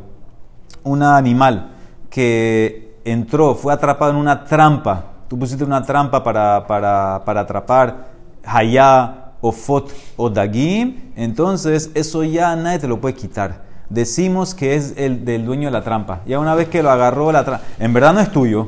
Un 0.85 1.03
animal 1.03 1.73
que 2.11 2.86
entró, 3.07 3.55
fue 3.55 3.73
atrapado 3.73 4.11
en 4.11 4.19
una 4.19 4.45
trampa. 4.45 5.05
Tú 5.29 5.39
pusiste 5.39 5.65
una 5.65 5.83
trampa 5.83 6.23
para, 6.23 6.67
para, 6.67 7.23
para 7.25 7.41
atrapar 7.41 8.07
Hayá 8.45 9.33
o 9.41 9.53
Fot 9.53 9.93
o 10.17 10.29
Dagim. 10.29 11.13
Entonces, 11.17 11.91
eso 11.95 12.25
ya 12.25 12.55
nadie 12.57 12.81
te 12.81 12.89
lo 12.89 13.01
puede 13.01 13.15
quitar. 13.15 13.65
Decimos 13.89 14.55
que 14.55 14.75
es 14.75 14.95
el 14.97 15.25
del 15.25 15.45
dueño 15.45 15.69
de 15.69 15.73
la 15.73 15.83
trampa. 15.83 16.21
Ya 16.27 16.39
una 16.39 16.55
vez 16.55 16.69
que 16.69 16.83
lo 16.83 16.91
agarró 16.91 17.31
la 17.31 17.45
trampa, 17.45 17.65
en 17.79 17.93
verdad 17.93 18.13
no 18.13 18.21
es 18.21 18.31
tuyo. 18.31 18.67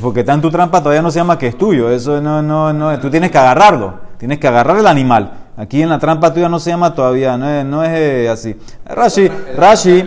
Porque 0.00 0.20
está 0.20 0.32
en 0.32 0.40
tu 0.40 0.50
trampa 0.50 0.80
todavía 0.80 1.02
no 1.02 1.10
se 1.10 1.20
llama 1.20 1.38
que 1.38 1.46
es 1.46 1.56
tuyo. 1.56 1.90
Eso 1.90 2.20
no, 2.20 2.42
no, 2.42 2.72
no. 2.72 2.98
Tú 2.98 3.10
tienes 3.10 3.30
que 3.30 3.38
agarrarlo. 3.38 3.94
Tienes 4.18 4.38
que 4.38 4.48
agarrar 4.48 4.76
el 4.78 4.86
animal. 4.86 5.32
Aquí 5.56 5.82
en 5.82 5.88
la 5.88 5.98
trampa 5.98 6.32
tuya 6.34 6.48
no 6.48 6.58
se 6.58 6.70
llama 6.70 6.94
todavía. 6.94 7.36
No 7.36 7.48
es, 7.48 7.64
no 7.64 7.84
es 7.84 7.90
eh, 7.92 8.28
así. 8.28 8.56
Rashi, 8.84 9.28
Rashi. 9.56 10.04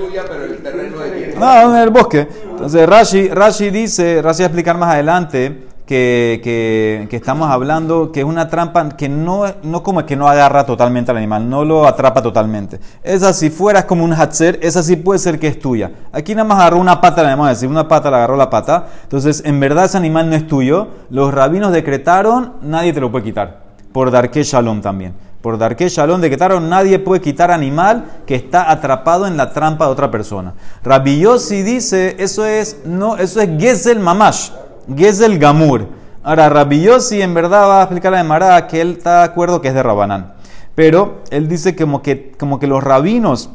No, 1.39 1.75
en 1.75 1.81
el 1.81 1.89
bosque. 1.89 2.27
Entonces 2.51 2.87
Rashi, 2.87 3.27
Rashi 3.29 3.69
dice, 3.69 4.21
Rashi 4.21 4.43
va 4.43 4.45
a 4.45 4.47
explicar 4.47 4.77
más 4.77 4.93
adelante 4.93 5.67
que, 5.85 6.39
que, 6.43 7.07
que, 7.09 7.15
estamos 7.15 7.49
hablando 7.49 8.11
que 8.11 8.21
es 8.21 8.25
una 8.25 8.47
trampa 8.49 8.89
que 8.89 9.07
no, 9.07 9.43
no 9.61 9.83
como 9.83 9.99
es 9.99 10.05
que 10.05 10.15
no 10.15 10.27
agarra 10.27 10.65
totalmente 10.65 11.11
al 11.11 11.17
animal, 11.17 11.47
no 11.49 11.65
lo 11.65 11.85
atrapa 11.85 12.21
totalmente. 12.21 12.79
Esa 13.03 13.33
si 13.33 13.49
fueras 13.49 13.85
como 13.85 14.03
un 14.03 14.13
hatzer, 14.13 14.59
esa 14.63 14.81
sí 14.81 14.95
puede 14.95 15.19
ser 15.19 15.37
que 15.37 15.47
es 15.47 15.59
tuya. 15.59 15.91
Aquí 16.11 16.33
nada 16.33 16.47
más 16.47 16.59
agarró 16.59 16.79
una 16.79 17.01
pata, 17.01 17.21
le 17.21 17.29
vamos 17.29 17.47
a 17.47 17.49
decir, 17.49 17.69
una 17.69 17.87
pata 17.87 18.09
le 18.09 18.15
agarró 18.15 18.37
la 18.37 18.49
pata. 18.49 18.87
Entonces, 19.03 19.43
en 19.45 19.59
verdad 19.59 19.85
ese 19.85 19.97
animal 19.97 20.29
no 20.29 20.35
es 20.35 20.47
tuyo. 20.47 20.87
Los 21.09 21.33
rabinos 21.33 21.71
decretaron, 21.71 22.53
nadie 22.61 22.93
te 22.93 23.01
lo 23.01 23.11
puede 23.11 23.25
quitar. 23.25 23.65
Por 23.91 24.09
Darke 24.09 24.43
Shalom 24.43 24.81
también 24.81 25.13
por 25.45 25.59
Darke 25.59 25.87
Shalom 25.89 26.21
decretaron, 26.21 26.69
nadie 26.69 26.97
puede 26.97 27.21
quitar 27.21 27.51
animal 27.51 28.05
que 28.25 28.33
está 28.33 28.71
atrapado 28.71 29.27
en 29.27 29.37
la 29.37 29.53
trampa 29.53 29.85
de 29.85 29.91
otra 29.91 30.09
persona. 30.09 30.55
Rabbi 30.83 31.23
dice, 31.63 32.15
eso 32.17 32.47
es, 32.47 32.77
no, 32.83 33.15
eso 33.17 33.39
es 33.39 33.49
Gezel 33.59 33.99
Mamash, 33.99 34.49
Gezel 34.97 35.37
Gamur. 35.37 35.85
Ahora, 36.23 36.49
Rabbi 36.49 36.87
en 37.11 37.33
verdad 37.35 37.67
va 37.67 37.81
a 37.81 37.83
explicar 37.83 38.15
a 38.15 38.23
Mara 38.23 38.65
que 38.65 38.81
él 38.81 38.93
está 38.97 39.19
de 39.19 39.25
acuerdo 39.25 39.61
que 39.61 39.67
es 39.67 39.75
de 39.75 39.83
Rabanán. 39.83 40.33
Pero 40.73 41.21
él 41.29 41.47
dice 41.47 41.75
como 41.75 42.01
que, 42.01 42.31
como 42.39 42.57
que 42.57 42.65
los 42.65 42.83
rabinos 42.83 43.51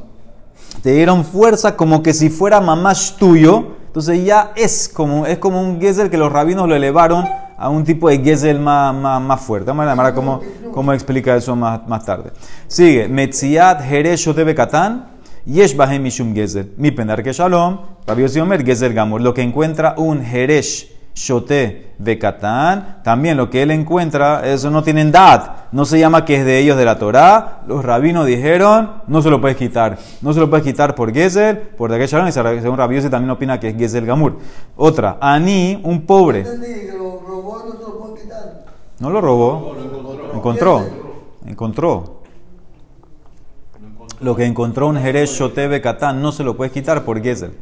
te 0.85 0.93
dieron 0.93 1.25
fuerza 1.25 1.75
como 1.75 2.05
que 2.05 2.15
si 2.15 2.31
fuera 2.31 2.61
mamash 2.61 3.17
tuyo, 3.17 3.67
entonces 3.89 4.25
ya 4.25 4.53
es 4.55 4.89
como, 4.89 5.27
es 5.27 5.39
como 5.39 5.61
un 5.61 5.81
Gezel 5.81 6.09
que 6.09 6.19
los 6.19 6.31
rabinos 6.31 6.69
lo 6.69 6.77
elevaron 6.77 7.27
a 7.61 7.69
un 7.69 7.85
tipo 7.85 8.09
de 8.09 8.19
Gesel 8.21 8.59
más, 8.59 8.95
más, 8.95 9.41
fuerte. 9.43 9.71
Vamos 9.71 9.87
a 9.87 10.15
cómo, 10.15 10.41
cómo 10.73 10.93
explica 10.93 11.37
eso 11.37 11.55
más, 11.57 11.87
más 11.87 12.05
tarde. 12.05 12.31
Sigue. 12.67 13.09
Metziat 13.09 13.83
Jeresh 13.83 14.27
Shotebe 14.27 14.55
Katan. 14.55 15.07
Yesh 15.47 15.75
Bahem 15.75 16.03
Mishum 16.03 16.35
Gezel. 16.35 16.73
Mi 16.77 16.91
Pendar 16.91 17.23
que 17.23 17.33
Shalom. 17.33 17.79
Rabbi 18.07 18.39
Omer 18.39 18.65
Gezel 18.65 18.95
Gamur. 18.95 19.21
Lo 19.21 19.35
que 19.35 19.43
encuentra 19.43 19.95
un 19.97 20.25
Jeresh 20.25 21.01
Shote 21.15 21.93
Bekatán, 21.99 23.03
también 23.03 23.37
lo 23.37 23.51
que 23.51 23.63
él 23.63 23.71
encuentra, 23.73 24.47
eso 24.47 24.71
no 24.71 24.83
tienen 24.83 25.13
dad, 25.13 25.67
no 25.73 25.85
se 25.85 25.99
llama 25.99 26.25
que 26.25 26.37
es 26.37 26.45
de 26.45 26.59
ellos 26.59 26.79
de 26.79 26.85
la 26.85 26.99
Torá. 26.99 27.63
Los 27.67 27.85
rabinos 27.85 28.27
dijeron, 28.27 29.03
no 29.07 29.21
se 29.21 29.29
lo 29.29 29.41
puedes 29.41 29.57
quitar, 29.57 29.99
no 30.23 30.33
se 30.33 30.41
lo 30.41 30.49
puedes 30.49 30.65
quitar 30.65 30.95
por 30.95 31.13
Gezel, 31.13 31.59
por 31.59 31.91
Dagé 31.91 32.07
Shalom, 32.07 32.29
y 32.29 32.33
según 32.33 32.79
Rabbi 32.79 33.01
también 33.11 33.31
opina 33.31 33.61
que 33.61 33.69
es 33.69 33.77
Gezel 33.77 34.07
Gamur. 34.07 34.39
Otra, 34.77 35.19
Ani, 35.21 35.81
un 35.85 36.07
pobre. 36.07 36.45
No 38.99 39.11
lo 39.11 39.21
robó, 39.21 39.75
encontró, 40.41 40.87
encontró. 41.47 42.21
Lo 44.21 44.37
que 44.37 44.45
encontró 44.45 44.89
un 44.89 44.99
Jerez 44.99 45.31
Shotebe 45.31 45.81
Katán 45.81 46.21
no 46.21 46.33
se 46.33 46.45
lo 46.45 46.57
puedes 46.57 46.73
quitar 46.73 47.05
por 47.05 47.23
Gezel. 47.23 47.53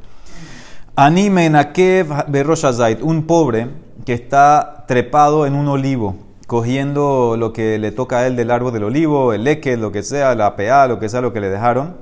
Anime 0.97 1.51
Nakev 1.51 2.27
Berroshazait, 2.29 3.03
un 3.03 3.25
pobre 3.25 3.69
que 4.05 4.13
está 4.13 4.85
trepado 4.89 5.47
en 5.47 5.55
un 5.55 5.69
olivo, 5.69 6.17
cogiendo 6.47 7.37
lo 7.37 7.53
que 7.53 7.79
le 7.79 7.93
toca 7.93 8.19
a 8.19 8.27
él 8.27 8.37
del 8.37 8.51
árbol 8.51 8.73
del 8.73 8.85
olivo, 8.85 9.33
el 9.33 9.45
leque, 9.45 9.77
lo 9.77 9.93
que 9.93 10.03
sea, 10.03 10.35
la 10.35 10.57
PA, 10.57 10.89
lo 10.89 10.99
que 10.99 11.09
sea, 11.09 11.21
lo 11.21 11.33
que 11.33 11.41
le 11.41 11.51
dejaron 11.51 11.97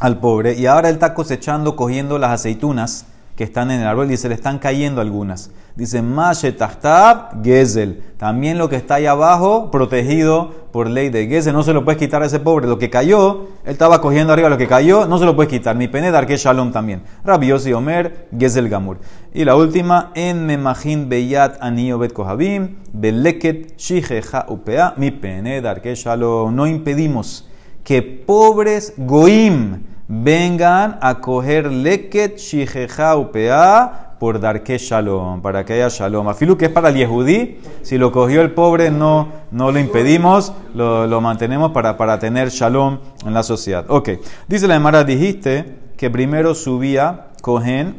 al 0.00 0.18
pobre. 0.18 0.54
Y 0.54 0.66
ahora 0.66 0.88
él 0.88 0.94
está 0.94 1.14
cosechando, 1.14 1.76
cogiendo 1.76 2.18
las 2.18 2.30
aceitunas 2.30 3.06
que 3.36 3.44
están 3.44 3.70
en 3.70 3.80
el 3.80 3.86
árbol 3.86 4.10
y 4.10 4.16
se 4.16 4.28
le 4.28 4.34
están 4.34 4.58
cayendo 4.58 5.00
algunas. 5.00 5.50
Dice, 5.74 6.02
Mashetachtab 6.02 7.42
Gezel. 7.42 8.00
También 8.16 8.58
lo 8.58 8.68
que 8.68 8.76
está 8.76 8.94
ahí 8.94 9.06
abajo, 9.06 9.72
protegido 9.72 10.52
por 10.70 10.88
ley 10.88 11.08
de 11.08 11.26
Gezel. 11.26 11.52
No 11.52 11.64
se 11.64 11.72
lo 11.72 11.84
puedes 11.84 11.98
quitar 11.98 12.22
a 12.22 12.26
ese 12.26 12.38
pobre. 12.38 12.68
Lo 12.68 12.78
que 12.78 12.90
cayó, 12.90 13.48
él 13.64 13.72
estaba 13.72 14.00
cogiendo 14.00 14.32
arriba 14.32 14.48
lo 14.48 14.56
que 14.56 14.68
cayó, 14.68 15.06
no 15.06 15.18
se 15.18 15.24
lo 15.24 15.34
puedes 15.34 15.50
quitar. 15.50 15.74
Mi 15.74 15.88
pene 15.88 16.12
que 16.26 16.36
Shalom 16.36 16.70
también. 16.70 17.02
Rabbi 17.24 17.48
Yossi 17.48 17.72
Omer, 17.72 18.28
Gezel 18.38 18.68
Gamur. 18.68 18.98
Y 19.32 19.44
la 19.44 19.56
última, 19.56 20.12
en 20.14 20.46
Memachin 20.46 21.08
Beyat 21.08 21.56
Anio 21.60 21.98
Bet 21.98 22.12
Kohabim, 22.12 22.76
Beleket 22.92 23.76
Shijeja 23.76 24.46
Upea, 24.48 24.94
mi 24.96 25.10
pene 25.10 25.60
que 25.82 25.96
Shalom. 25.96 26.54
No 26.54 26.68
impedimos 26.68 27.48
que 27.82 28.00
pobres 28.00 28.94
Goim 28.96 29.93
vengan 30.08 30.98
a 31.00 31.20
coger 31.20 31.70
leket 31.70 32.38
shijeja 32.38 33.16
upea 33.16 34.16
por 34.18 34.40
dar 34.40 34.62
que 34.62 34.78
shalom, 34.78 35.42
para 35.42 35.64
que 35.64 35.74
haya 35.74 35.88
shalom. 35.88 36.28
Afilu 36.28 36.56
que 36.56 36.66
es 36.66 36.70
para 36.70 36.88
el 36.88 36.96
yehudí, 36.96 37.58
si 37.82 37.98
lo 37.98 38.12
cogió 38.12 38.40
el 38.40 38.52
pobre 38.52 38.90
no, 38.90 39.28
no 39.50 39.72
lo 39.72 39.78
impedimos, 39.78 40.52
lo, 40.74 41.06
lo 41.06 41.20
mantenemos 41.20 41.72
para, 41.72 41.96
para 41.96 42.18
tener 42.18 42.48
shalom 42.48 42.98
en 43.26 43.34
la 43.34 43.42
sociedad. 43.42 43.84
Ok, 43.88 44.10
dice 44.48 44.66
la 44.66 44.76
Emara, 44.76 45.04
dijiste 45.04 45.76
que 45.96 46.10
primero 46.10 46.54
subía 46.54 47.28
Cohen, 47.42 47.96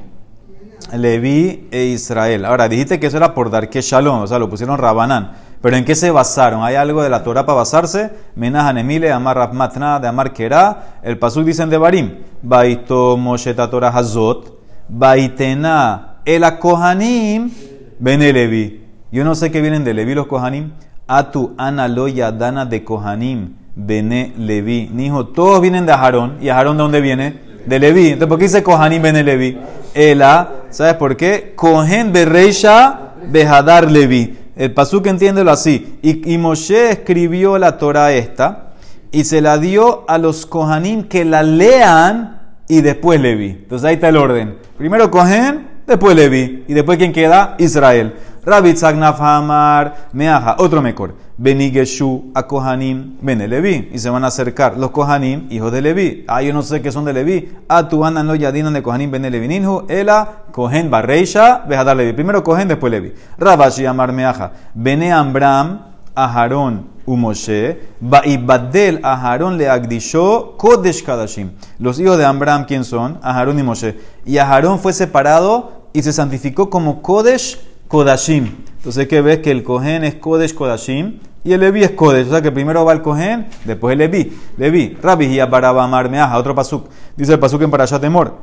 Leví 0.93 1.67
e 1.71 1.85
Israel. 1.85 2.45
Ahora, 2.45 2.69
dijiste 2.69 2.99
que 2.99 3.07
eso 3.07 3.17
era 3.17 3.33
por 3.33 3.49
dar 3.49 3.69
que 3.69 3.81
shalom, 3.81 4.21
o 4.21 4.27
sea, 4.27 4.39
lo 4.39 4.49
pusieron 4.49 4.77
Rabanán. 4.77 5.31
Pero 5.65 5.77
¿en 5.77 5.83
qué 5.83 5.95
se 5.95 6.11
basaron? 6.11 6.63
¿Hay 6.63 6.75
algo 6.75 7.01
de 7.01 7.09
la 7.09 7.23
Torah 7.23 7.43
para 7.43 7.55
basarse? 7.55 8.11
Menajan 8.35 8.77
Emile, 8.77 9.11
Amar 9.11 9.51
Matna, 9.51 9.99
de 9.99 10.07
Amar 10.07 10.31
Kera. 10.31 10.99
El 11.01 11.17
pasuk 11.17 11.43
dicen 11.43 11.71
de 11.71 11.79
Barim. 11.79 12.19
Baito 12.43 13.17
Moshe 13.17 13.51
Torah 13.55 13.89
Hazot. 13.89 14.59
Baitena 14.87 16.17
el 16.23 16.43
Kohanim. 16.59 17.49
Bene 17.97 18.31
Levi. 18.31 18.85
Yo 19.11 19.23
no 19.23 19.33
sé 19.33 19.49
qué 19.49 19.59
vienen 19.59 19.83
de 19.83 19.95
Levi 19.95 20.13
los 20.13 20.27
Kohanim. 20.27 20.73
Atu 21.07 21.55
Analoya 21.57 22.31
Dana 22.31 22.67
de 22.67 22.83
Kohanim. 22.83 23.55
Bene 23.75 24.33
Levi. 24.37 24.91
Nijo, 24.93 25.29
todos 25.29 25.61
vienen 25.61 25.87
de 25.87 25.93
Aarón. 25.93 26.37
¿Y 26.41 26.49
Aarón 26.49 26.77
de 26.77 26.83
dónde 26.83 27.01
viene? 27.01 27.39
De 27.65 27.79
Levi. 27.79 28.09
Entonces, 28.09 28.27
¿por 28.27 28.37
qué 28.37 28.43
dice 28.43 28.61
Kohanim 28.61 29.01
Bene 29.01 29.23
Levi? 29.23 29.57
Ela, 29.95 30.47
¿sabes 30.69 30.93
por 30.93 31.17
qué? 31.17 31.53
Kohen 31.55 32.13
Bereisha 32.13 33.13
Behadar 33.31 33.89
Levi. 33.89 34.44
El 34.55 34.73
Pasuk 34.73 35.07
entiéndelo 35.07 35.51
así. 35.51 35.97
Y, 36.01 36.37
Moshe 36.37 36.91
escribió 36.91 37.57
la 37.57 37.77
Torah 37.77 38.13
esta 38.13 38.73
y 39.11 39.25
se 39.25 39.41
la 39.41 39.57
dio 39.57 40.05
a 40.07 40.17
los 40.17 40.45
Kohanim 40.45 41.03
que 41.03 41.25
la 41.25 41.43
lean 41.43 42.41
y 42.67 42.81
después 42.81 43.19
Levi. 43.19 43.49
Entonces 43.49 43.85
ahí 43.85 43.95
está 43.95 44.09
el 44.09 44.17
orden. 44.17 44.57
Primero 44.77 45.11
Kohen, 45.11 45.67
después 45.85 46.15
Levi. 46.15 46.63
Y 46.67 46.73
después 46.73 46.97
¿quién 46.97 47.11
queda? 47.11 47.55
Israel. 47.59 48.15
Rabbi 48.45 48.75
Zagnaf 48.75 49.19
Hamar, 49.19 50.09
Meaja, 50.13 50.55
otro 50.59 50.81
mejor. 50.81 51.15
Benigeshu 51.37 52.31
a 52.35 52.43
Kohanim, 52.45 53.17
Bene 53.19 53.47
Levi. 53.47 53.89
Y 53.91 53.97
se 53.97 54.09
van 54.09 54.23
a 54.23 54.27
acercar 54.27 54.77
los 54.77 54.91
Kohanim, 54.91 55.47
hijos 55.49 55.71
de 55.71 55.81
Levi. 55.81 56.25
Ah, 56.27 56.43
yo 56.43 56.53
no 56.53 56.61
sé 56.61 56.81
qué 56.81 56.91
son 56.91 57.05
de 57.05 57.13
Levi. 57.13 57.51
A 57.67 57.89
tu 57.89 58.05
andan 58.05 58.27
los 58.27 58.37
yadinan 58.37 58.73
de 58.73 58.83
Kohanim, 58.83 59.09
Bene 59.09 59.31
Levi. 59.31 59.47
Ninhu, 59.47 59.85
Ela, 59.89 60.43
Kohen 60.51 60.91
Barreisha, 60.91 61.65
dar 61.67 61.97
Levi. 61.97 62.13
Primero 62.13 62.43
Kohen, 62.43 62.67
después 62.67 62.91
Levi. 62.91 63.13
Rabashi 63.39 63.85
Amar 63.87 64.13
Meaja. 64.13 64.51
Bene 64.75 65.11
Ambram, 65.11 65.81
Aharón, 66.13 66.87
Umoshe, 67.05 67.79
Baibadel 67.99 68.99
Aharón 69.03 69.57
le 69.57 69.69
agdishó 69.69 70.55
Kodesh 70.57 71.03
Kadashim. 71.03 71.51
Los 71.79 71.99
hijos 71.99 72.17
de 72.17 72.25
Ambram, 72.25 72.65
¿quién 72.65 72.83
son? 72.83 73.19
Aharón 73.21 73.59
y 73.59 73.63
Moshe. 73.63 73.97
Y 74.25 74.37
Aharón 74.37 74.79
fue 74.79 74.93
separado 74.93 75.89
y 75.93 76.03
se 76.03 76.13
santificó 76.13 76.69
como 76.69 77.01
Kodesh 77.01 77.59
Kodashim. 77.87 78.49
Entonces 78.77 79.07
que 79.07 79.21
ves 79.21 79.39
que 79.39 79.51
el 79.51 79.63
Kohen 79.63 80.03
es 80.03 80.15
Kodesh 80.15 80.53
Kodashim 80.53 81.19
y 81.43 81.53
el 81.53 81.61
Levi 81.61 81.83
es 81.83 81.91
Kodesh. 81.91 82.27
O 82.27 82.29
sea 82.31 82.41
que 82.41 82.51
primero 82.51 82.85
va 82.85 82.93
el 82.93 83.01
Kohen, 83.01 83.47
después 83.65 83.93
el 83.93 83.99
Levi. 83.99 84.37
Levi, 84.57 84.97
Rabbi 85.01 85.25
y 85.25 85.39
Marmeaja, 85.39 86.37
otro 86.37 86.55
pasuk. 86.55 86.87
Dice 87.15 87.33
el 87.33 87.39
pasuk 87.39 87.61
en 87.61 87.71
Parashat 87.71 88.01
Temor. 88.01 88.35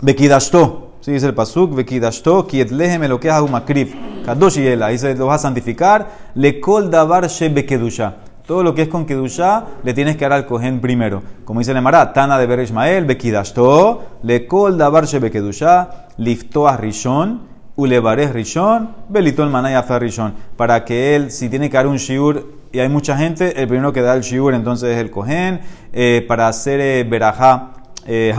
Bekidashto. 0.00 0.82
Sí, 1.00 1.12
dice 1.12 1.26
el 1.26 1.34
pasuk, 1.34 1.74
Bekidashto, 1.74 2.46
Kietlehem 2.46 3.04
Elokeah 3.04 3.42
Umakrif. 3.42 3.94
Kadosh 4.24 4.58
y 4.58 4.66
Ela. 4.66 4.88
Dice, 4.88 5.14
lo 5.14 5.26
vas 5.26 5.40
a 5.40 5.42
santificar. 5.42 6.08
Le 6.34 6.60
kol 6.60 6.90
davar 6.90 7.28
she 7.28 7.48
bekedusha. 7.48 8.16
Todo 8.46 8.62
lo 8.62 8.74
que 8.74 8.82
es 8.82 8.88
con 8.88 9.06
Kedusha 9.06 9.64
le 9.82 9.92
tienes 9.92 10.16
que 10.16 10.24
dar 10.24 10.32
al 10.32 10.46
Kohen 10.46 10.80
primero. 10.80 11.22
Como 11.44 11.58
dice 11.58 11.72
el 11.72 11.78
Emara, 11.78 12.12
Tana 12.12 12.38
de 12.38 12.46
Ber 12.46 12.60
Ishmael, 12.60 13.04
Bekidashto, 13.04 14.04
le 14.22 14.46
kol 14.46 14.78
davar 14.78 15.06
she 15.06 15.18
bekedusha, 15.18 16.08
liftoah 16.18 16.76
rishon, 16.76 17.40
Ulevares 17.76 18.32
Rishon, 18.32 18.94
Belitol 19.08 19.50
Manaya 19.50 19.82
Rishon. 19.82 20.34
Para 20.56 20.84
que 20.84 21.14
él, 21.14 21.30
si 21.30 21.48
tiene 21.48 21.68
que 21.68 21.76
dar 21.76 21.86
un 21.86 21.98
shiur 21.98 22.54
y 22.72 22.78
hay 22.78 22.88
mucha 22.88 23.16
gente, 23.16 23.60
el 23.60 23.68
primero 23.68 23.92
que 23.92 24.00
da 24.00 24.14
el 24.14 24.22
shiur 24.22 24.54
entonces 24.54 24.90
es 24.90 24.98
el 24.98 25.10
Kohen. 25.10 25.60
Eh, 25.92 26.24
para 26.26 26.48
hacer 26.48 26.80
eh, 26.80 27.04
Berajá, 27.04 27.72
eh, 28.06 28.34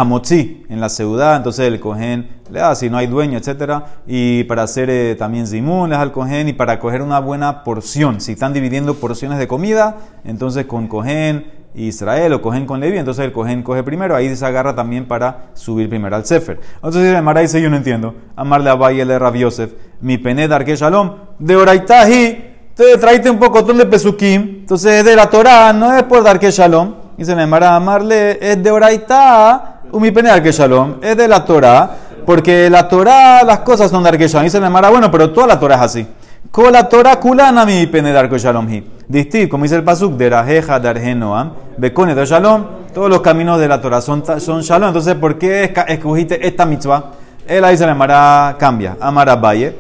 en 0.70 0.80
la 0.80 0.90
ciudad, 0.90 1.38
entonces 1.38 1.68
el 1.68 1.80
Kohen 1.80 2.30
le 2.50 2.60
da 2.60 2.76
si 2.76 2.90
no 2.90 2.98
hay 2.98 3.08
dueño, 3.08 3.38
etc. 3.38 3.84
Y 4.08 4.44
para 4.46 4.64
hacer 4.64 4.90
eh, 4.90 5.16
también 5.18 5.48
Zimun, 5.48 5.90
le 5.90 5.96
da 5.96 6.02
al 6.02 6.12
Kohen. 6.12 6.48
Y 6.48 6.54
para 6.54 6.80
coger 6.80 7.02
una 7.02 7.20
buena 7.20 7.64
porción, 7.64 8.22
si 8.22 8.34
están 8.34 8.54
dividiendo 8.54 8.96
porciones 8.96 9.40
de 9.40 9.48
comida, 9.48 9.98
entonces 10.24 10.66
con 10.66 10.88
Kohen 10.88 11.58
Israel 11.76 12.34
o 12.34 12.42
cogen 12.42 12.66
con 12.66 12.80
Levi, 12.80 12.98
entonces 12.98 13.24
el 13.24 13.32
cogen 13.32 13.62
coge 13.62 13.84
primero, 13.84 14.16
ahí 14.16 14.36
se 14.36 14.46
agarra 14.46 14.74
también 14.74 15.08
para 15.08 15.50
subir 15.54 15.88
primero 15.90 16.16
al 16.16 16.26
Sefer. 16.26 16.60
Entonces 16.76 17.16
el 17.16 17.22
Mara 17.22 17.42
dice, 17.42 17.62
yo 17.62 17.70
no 17.70 17.78
entiendo, 17.78 18.16
amarle 18.36 18.70
a 18.70 18.76
Valle 18.76 19.06
de 19.06 19.20
Rav 19.20 19.36
Yosef, 19.36 19.74
mi 20.02 20.18
pene 20.18 20.48
darke 20.48 20.76
shalom, 20.76 21.16
de 21.38 21.56
Oraitahi, 21.56 22.46
te 22.74 22.98
traiste 22.98 23.30
un 23.30 23.38
poco 23.38 23.62
de 23.62 23.86
pesukim, 23.86 24.42
entonces 24.62 24.94
es 24.94 25.06
de 25.06 25.16
la 25.16 25.30
Torah, 25.30 25.72
no 25.74 25.96
es 25.96 26.04
por 26.04 26.24
dar 26.24 26.40
que 26.40 26.50
shalom. 26.52 27.07
Dice 27.18 27.34
el 27.34 27.48
Mara, 27.48 27.76
amarle 27.76 28.38
es 28.40 28.62
de 28.62 28.70
Oraitá, 28.70 29.82
mi 29.94 30.12
pene 30.12 30.30
darke 30.30 30.52
shalom, 30.52 30.98
es 31.02 31.18
de 31.18 31.28
la 31.28 31.44
Torah, 31.44 31.90
porque 32.26 32.70
la 32.70 32.88
Torah, 32.88 33.44
las 33.44 33.60
cosas 33.60 33.90
son 33.90 34.04
dar 34.04 34.18
que 34.18 34.28
shalom. 34.28 34.44
Dice 34.44 34.60
el 34.60 34.70
Mara, 34.70 34.92
bueno, 34.92 35.10
pero 35.10 35.32
toda 35.32 35.48
la 35.48 35.60
Torah 35.60 35.76
es 35.76 35.82
así. 35.82 36.08
Con 36.52 36.72
la 36.72 36.88
Torah 36.88 37.20
kulana 37.20 37.66
mi 37.66 37.88
pene 37.88 38.12
darke 38.12 38.38
shalom 38.38 38.70
hi. 38.70 38.88
Distiv, 39.08 39.50
como 39.50 39.64
dice 39.64 39.78
el 39.78 39.84
pasuk, 39.84 40.14
de 40.14 40.30
Rajeja, 40.30 40.80
Darjenoam, 40.80 41.54
Bekone 41.78 42.14
de 42.14 42.26
Shalom, 42.26 42.66
todos 42.94 43.10
los 43.10 43.22
caminos 43.22 43.58
de 43.58 43.68
la 43.68 43.82
Torah 43.82 44.02
son, 44.02 44.24
son 44.40 44.62
Shalom. 44.62 44.90
Entonces, 44.90 45.16
¿por 45.16 45.40
qué 45.40 45.74
escogiste 45.88 46.46
esta 46.46 46.66
mitzvah? 46.66 47.12
Él 47.48 47.64
ahí 47.64 47.78
se 47.78 47.88
le 47.88 47.96
Mara 47.96 48.58
cambia, 48.60 48.98
Amara 49.00 49.38
Valle. 49.38 49.76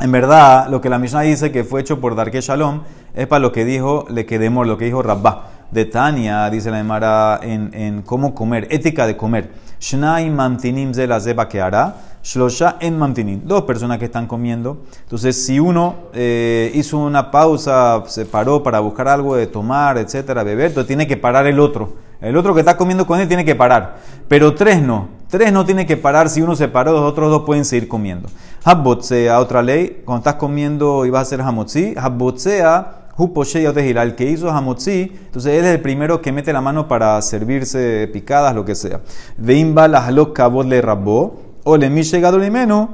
En 0.00 0.12
verdad, 0.12 0.68
lo 0.68 0.80
que 0.80 0.88
la 0.88 0.98
Mishnah 0.98 1.22
dice 1.22 1.50
que 1.50 1.64
fue 1.64 1.80
hecho 1.80 2.00
por 2.00 2.14
Darke 2.14 2.40
Shalom 2.40 2.82
es 3.14 3.26
para 3.26 3.40
lo 3.40 3.50
que 3.50 3.64
dijo 3.64 4.06
le 4.08 4.26
quedemos, 4.26 4.66
lo 4.66 4.78
que 4.78 4.84
dijo 4.84 5.02
Rabba. 5.02 5.55
De 5.70 5.84
Tania, 5.84 6.48
dice 6.50 6.70
la 6.70 6.80
Emara, 6.80 7.40
en, 7.42 7.70
en 7.72 8.02
cómo 8.02 8.34
comer, 8.34 8.68
ética 8.70 9.06
de 9.06 9.16
comer. 9.16 9.50
Shnai 9.80 10.30
mamtinim 10.30 10.94
ze 10.94 11.06
la 11.06 11.20
zeba 11.20 11.48
que 11.48 11.60
hará. 11.60 11.96
Shlosha 12.22 12.76
en 12.80 12.98
mamtinim. 12.98 13.42
Dos 13.44 13.62
personas 13.62 13.98
que 13.98 14.06
están 14.06 14.26
comiendo. 14.26 14.78
Entonces, 15.02 15.46
si 15.46 15.60
uno 15.60 15.94
eh, 16.12 16.72
hizo 16.74 16.98
una 16.98 17.30
pausa, 17.30 18.02
se 18.06 18.26
paró 18.26 18.62
para 18.62 18.80
buscar 18.80 19.06
algo 19.06 19.36
de 19.36 19.46
tomar, 19.46 19.96
etcétera, 19.98 20.42
beber, 20.42 20.66
entonces 20.68 20.88
tiene 20.88 21.06
que 21.06 21.16
parar 21.16 21.46
el 21.46 21.60
otro. 21.60 21.94
El 22.20 22.36
otro 22.36 22.54
que 22.54 22.60
está 22.60 22.76
comiendo 22.76 23.06
con 23.06 23.20
él 23.20 23.28
tiene 23.28 23.44
que 23.44 23.54
parar. 23.54 23.98
Pero 24.26 24.54
tres 24.54 24.82
no. 24.82 25.08
Tres 25.28 25.52
no 25.52 25.64
tiene 25.64 25.86
que 25.86 25.96
parar. 25.96 26.28
Si 26.28 26.40
uno 26.40 26.56
se 26.56 26.66
paró, 26.66 26.92
los 26.92 27.02
otros 27.02 27.30
dos 27.30 27.42
pueden 27.42 27.64
seguir 27.64 27.86
comiendo. 27.88 28.28
Habbotsea, 28.64 29.38
otra 29.38 29.62
ley. 29.62 30.02
Cuando 30.04 30.20
estás 30.20 30.34
comiendo 30.34 31.04
y 31.04 31.10
vas 31.10 31.20
a 31.20 31.22
hacer 31.22 31.40
hamotzi, 31.42 31.94
habbotsea 31.96 33.05
el 33.18 34.14
que 34.14 34.30
hizo 34.30 34.50
hamotzi, 34.50 35.12
entonces 35.26 35.52
él 35.58 35.64
es 35.64 35.74
el 35.74 35.80
primero 35.80 36.20
que 36.20 36.32
mete 36.32 36.52
la 36.52 36.60
mano 36.60 36.86
para 36.86 37.20
servirse 37.22 38.08
picadas, 38.12 38.54
lo 38.54 38.64
que 38.64 38.74
sea. 38.74 39.00
Veimba 39.36 39.88
las 39.88 40.12
cabot 40.34 40.66
le 40.66 40.82
rabó, 40.82 41.40
o 41.64 41.76
le 41.76 41.90
llegado 41.90 42.38
menú, 42.38 42.90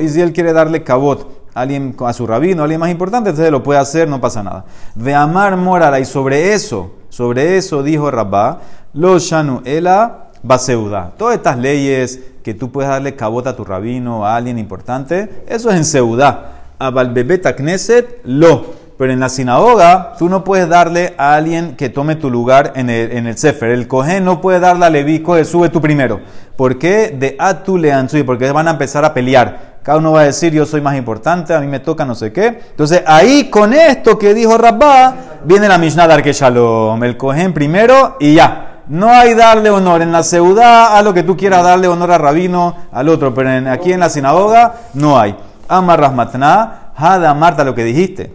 y 0.00 0.08
si 0.08 0.20
él 0.20 0.32
quiere 0.32 0.52
darle 0.52 0.82
cabot 0.82 1.26
a 1.54 1.62
alguien, 1.62 1.96
a 2.00 2.12
su 2.12 2.26
rabino, 2.26 2.62
a 2.62 2.64
alguien 2.64 2.80
más 2.80 2.90
importante, 2.90 3.30
entonces 3.30 3.50
lo 3.50 3.62
puede 3.62 3.80
hacer, 3.80 4.08
no 4.08 4.20
pasa 4.20 4.42
nada. 4.42 4.66
Ve 4.94 5.14
amar 5.14 5.56
morala, 5.56 5.98
y 5.98 6.04
sobre 6.04 6.52
eso, 6.52 6.90
sobre 7.08 7.56
eso 7.56 7.82
dijo 7.82 8.10
Rabá, 8.10 8.60
lo 8.92 9.18
shanu 9.18 9.62
ela 9.64 10.28
baseuda. 10.42 11.14
Todas 11.16 11.36
estas 11.36 11.58
leyes 11.58 12.20
que 12.42 12.54
tú 12.54 12.70
puedes 12.70 12.90
darle 12.90 13.16
cabot 13.16 13.46
a 13.46 13.56
tu 13.56 13.64
rabino, 13.64 14.26
a 14.26 14.36
alguien 14.36 14.58
importante, 14.58 15.44
eso 15.48 15.70
es 15.70 15.76
en 15.76 15.84
seudá. 15.84 16.74
A 16.78 16.90
Balbebeta 16.90 17.56
Knesset, 17.56 18.20
lo. 18.24 18.87
Pero 18.98 19.12
en 19.12 19.20
la 19.20 19.28
sinagoga, 19.28 20.14
tú 20.18 20.28
no 20.28 20.42
puedes 20.42 20.68
darle 20.68 21.14
a 21.18 21.36
alguien 21.36 21.76
que 21.76 21.88
tome 21.88 22.16
tu 22.16 22.30
lugar 22.30 22.72
en 22.74 22.90
el, 22.90 23.12
en 23.12 23.28
el 23.28 23.38
Sefer. 23.38 23.70
El 23.70 23.86
Cohen 23.86 24.24
no 24.24 24.40
puede 24.40 24.58
darle 24.58 24.86
a 24.86 24.90
Leví, 24.90 25.20
coge, 25.20 25.44
sube 25.44 25.68
tú 25.68 25.80
primero. 25.80 26.20
¿Por 26.56 26.80
qué? 26.80 27.14
De 27.16 27.36
Atu 27.38 27.78
Leansui, 27.78 28.24
porque 28.24 28.50
van 28.50 28.66
a 28.66 28.72
empezar 28.72 29.04
a 29.04 29.14
pelear. 29.14 29.78
cada 29.84 29.98
uno 29.98 30.10
va 30.10 30.22
a 30.22 30.24
decir 30.24 30.52
yo 30.52 30.66
soy 30.66 30.80
más 30.80 30.96
importante, 30.96 31.54
a 31.54 31.60
mí 31.60 31.68
me 31.68 31.78
toca 31.78 32.04
no 32.04 32.16
sé 32.16 32.32
qué. 32.32 32.58
Entonces 32.70 33.04
ahí 33.06 33.48
con 33.48 33.72
esto 33.72 34.18
que 34.18 34.34
dijo 34.34 34.58
Rabba, 34.58 35.14
viene 35.44 35.68
la 35.68 35.78
Mishnah 35.78 36.20
que 36.20 36.32
Shalom, 36.32 37.02
el 37.04 37.16
cogen 37.16 37.54
primero 37.54 38.16
y 38.18 38.34
ya. 38.34 38.82
No 38.88 39.10
hay 39.10 39.34
darle 39.34 39.70
honor 39.70 40.02
en 40.02 40.10
la 40.10 40.24
ciudad 40.24 40.96
a 40.96 41.02
lo 41.02 41.14
que 41.14 41.22
tú 41.22 41.36
quieras 41.36 41.62
darle 41.62 41.86
honor 41.86 42.10
a 42.10 42.18
rabino, 42.18 42.74
al 42.90 43.08
otro, 43.10 43.32
pero 43.32 43.70
aquí 43.70 43.92
en 43.92 44.00
la 44.00 44.08
sinagoga 44.08 44.74
no 44.94 45.20
hay. 45.20 45.36
Amar 45.68 46.00
Rahmatna, 46.00 46.92
Hada 46.96 47.32
Marta, 47.34 47.62
lo 47.62 47.74
que 47.74 47.84
dijiste, 47.84 48.32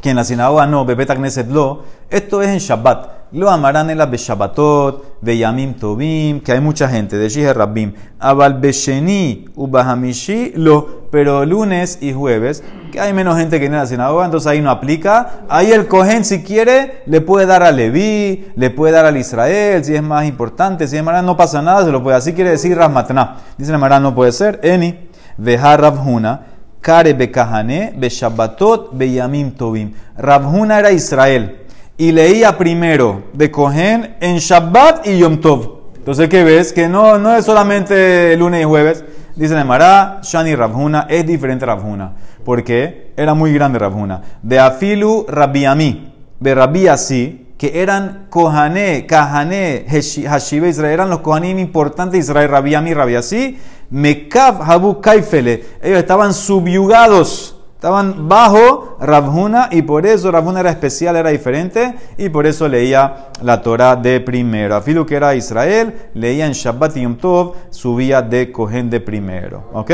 que 0.00 0.10
en 0.10 0.16
la 0.16 0.24
sinagoga 0.24 0.66
no, 0.66 0.84
Bebet 0.84 1.14
Knesset 1.14 1.48
lo, 1.48 1.82
esto 2.10 2.42
es 2.42 2.48
en 2.48 2.58
Shabbat. 2.58 3.18
Lo 3.32 3.50
amarán 3.50 3.90
en 3.90 3.98
la 3.98 4.06
Beshabatot, 4.06 5.18
Beyamim 5.20 5.74
Tobim, 5.74 6.40
que 6.40 6.52
hay 6.52 6.60
mucha 6.62 6.88
gente, 6.88 7.18
de 7.18 7.28
Shiher 7.28 7.54
Rabbim. 7.54 7.92
Abal 8.18 8.54
Besheni, 8.54 9.44
Ubahamishi, 9.54 10.52
lo, 10.56 11.08
pero 11.10 11.44
lunes 11.44 11.98
y 12.00 12.14
jueves, 12.14 12.64
que 12.90 12.98
hay 12.98 13.12
menos 13.12 13.36
gente 13.36 13.60
que 13.60 13.66
en 13.66 13.72
la 13.72 13.84
sinagoga, 13.84 14.24
entonces 14.24 14.46
ahí 14.46 14.62
no 14.62 14.70
aplica. 14.70 15.40
Ahí 15.50 15.72
el 15.72 15.88
Cohen, 15.88 16.24
si 16.24 16.42
quiere, 16.42 17.02
le 17.04 17.20
puede 17.20 17.44
dar 17.44 17.62
a 17.62 17.70
Leví, 17.70 18.46
le 18.56 18.70
puede 18.70 18.94
dar 18.94 19.04
al 19.04 19.18
Israel, 19.18 19.84
si 19.84 19.94
es 19.94 20.02
más 20.02 20.24
importante, 20.24 20.88
si 20.88 20.96
es 20.96 21.02
más 21.02 21.22
no 21.22 21.36
pasa 21.36 21.60
nada, 21.60 21.84
se 21.84 21.92
lo 21.92 22.02
puede. 22.02 22.16
Así 22.16 22.32
quiere 22.32 22.50
decir 22.50 22.78
Rasmatna. 22.78 23.36
Dice 23.58 23.76
Marán, 23.76 24.02
no 24.02 24.14
puede 24.14 24.32
ser. 24.32 24.58
Eni, 24.62 25.10
Vehar 25.36 25.82
Rabhuna, 25.82 26.46
Kare 26.80 27.14
Bekahane, 27.14 27.94
Beshabatot, 27.96 28.90
Beyamim 28.92 29.52
Tobim. 29.52 29.92
Rabhuna 30.16 30.78
era 30.78 30.92
Israel 30.92 31.66
y 31.96 32.12
leía 32.12 32.56
primero 32.56 33.24
de 33.32 33.50
Cohen 33.50 34.16
en 34.20 34.38
Shabbat 34.38 35.06
y 35.06 35.18
Yom 35.18 35.40
Tov. 35.40 35.78
Entonces, 35.96 36.28
¿qué 36.28 36.44
ves? 36.44 36.72
Que 36.72 36.88
no, 36.88 37.18
no 37.18 37.36
es 37.36 37.44
solamente 37.44 38.36
lunes 38.36 38.62
y 38.62 38.64
jueves. 38.64 39.04
Dice 39.36 39.54
Nemara, 39.54 40.20
Shani 40.22 40.54
Rabhuna 40.54 41.06
es 41.08 41.26
diferente 41.26 41.66
Rabhuna. 41.66 42.12
¿Por 42.44 42.64
qué? 42.64 43.12
Era 43.16 43.34
muy 43.34 43.52
grande 43.52 43.78
Rabhuna. 43.78 44.22
De 44.42 44.58
Afilu 44.58 45.26
Rabiami, 45.28 46.12
de 46.40 46.54
Rabiasi, 46.54 47.46
que 47.58 47.82
eran 47.82 48.26
Kohane, 48.30 49.04
Kahane, 49.06 49.84
Hashive 49.88 50.68
Israel, 50.68 50.92
eran 50.92 51.10
los 51.10 51.20
Kohanim 51.20 51.58
importantes 51.58 52.12
de 52.12 52.18
Israel, 52.18 52.48
Rabiami, 52.48 52.94
Rabiasi, 52.94 53.58
Mekav 53.90 54.62
Habu 54.62 55.00
Kaifele. 55.00 55.64
Ellos 55.82 55.98
estaban 55.98 56.34
subyugados 56.34 57.58
Estaban 57.78 58.28
bajo 58.28 58.96
Rabhuna 58.98 59.68
y 59.70 59.82
por 59.82 60.04
eso 60.04 60.32
Rabhuna 60.32 60.58
era 60.58 60.70
especial, 60.70 61.14
era 61.14 61.30
diferente 61.30 61.94
y 62.16 62.28
por 62.28 62.44
eso 62.44 62.66
leía 62.66 63.28
la 63.40 63.62
Torah 63.62 63.94
de 63.94 64.18
primero. 64.18 64.74
Afilu 64.74 65.06
que 65.06 65.14
era 65.14 65.36
Israel, 65.36 66.10
leía 66.12 66.46
en 66.46 66.54
Shabbat 66.54 66.96
y 66.96 67.02
Yom 67.02 67.18
Tov, 67.18 67.54
subía 67.70 68.20
de 68.20 68.50
Cohen 68.50 68.90
de 68.90 68.98
primero. 68.98 69.70
¿Ok? 69.72 69.92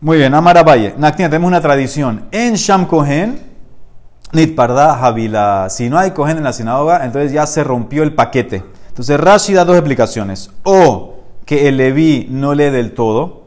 Muy 0.00 0.18
bien, 0.18 0.32
Amarabaye. 0.32 0.94
Naktina, 0.96 1.28
tenemos 1.28 1.48
una 1.48 1.60
tradición. 1.60 2.26
En 2.30 2.54
Sham 2.54 2.86
Cohen, 2.86 3.40
Nitparda 4.30 4.94
Javila. 4.94 5.66
Si 5.68 5.90
no 5.90 5.98
hay 5.98 6.12
Cohen 6.12 6.38
en 6.38 6.44
la 6.44 6.52
sinagoga, 6.52 7.04
entonces 7.04 7.32
ya 7.32 7.48
se 7.48 7.64
rompió 7.64 8.04
el 8.04 8.14
paquete. 8.14 8.62
Entonces 8.90 9.18
Rashi 9.18 9.54
da 9.54 9.64
dos 9.64 9.74
explicaciones. 9.74 10.52
O 10.62 11.15
que 11.46 11.68
el 11.68 11.78
Leví 11.78 12.26
no 12.28 12.54
lee 12.54 12.70
del 12.70 12.92
todo, 12.92 13.44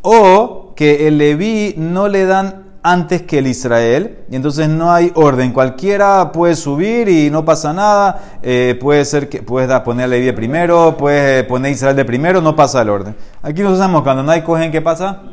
o 0.00 0.72
que 0.76 1.06
el 1.08 1.18
Leví 1.18 1.74
no 1.76 2.08
le 2.08 2.24
dan 2.24 2.70
antes 2.82 3.22
que 3.22 3.38
el 3.38 3.46
Israel, 3.46 4.20
y 4.30 4.36
entonces 4.36 4.68
no 4.68 4.90
hay 4.92 5.12
orden. 5.14 5.52
Cualquiera 5.52 6.32
puede 6.32 6.54
subir 6.54 7.08
y 7.08 7.28
no 7.28 7.44
pasa 7.44 7.74
nada. 7.74 8.38
Eh, 8.42 8.78
puede 8.80 9.04
ser 9.04 9.28
que 9.28 9.42
puedes 9.42 9.68
poner 9.80 10.04
a 10.04 10.08
Levi 10.08 10.26
de 10.26 10.32
primero, 10.32 10.96
puedes 10.96 11.44
poner 11.44 11.70
a 11.70 11.74
Israel 11.74 11.96
de 11.96 12.04
primero, 12.06 12.40
no 12.40 12.56
pasa 12.56 12.80
el 12.80 12.88
orden. 12.88 13.14
Aquí 13.42 13.62
nos 13.62 13.74
usamos 13.74 14.02
cuando 14.02 14.22
no 14.22 14.30
hay 14.30 14.40
cogen, 14.42 14.70
¿qué 14.72 14.80
pasa? 14.80 15.24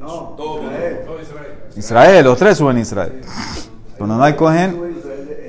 No, 0.00 0.34
todo 0.36 0.62
Israel. 0.62 1.06
Israel, 1.76 2.24
los 2.24 2.38
tres 2.38 2.56
suben 2.58 2.78
a 2.78 2.80
Israel. 2.80 3.20
Cuando 3.96 4.16
no 4.16 4.24
hay 4.24 4.32
cogen, 4.32 4.76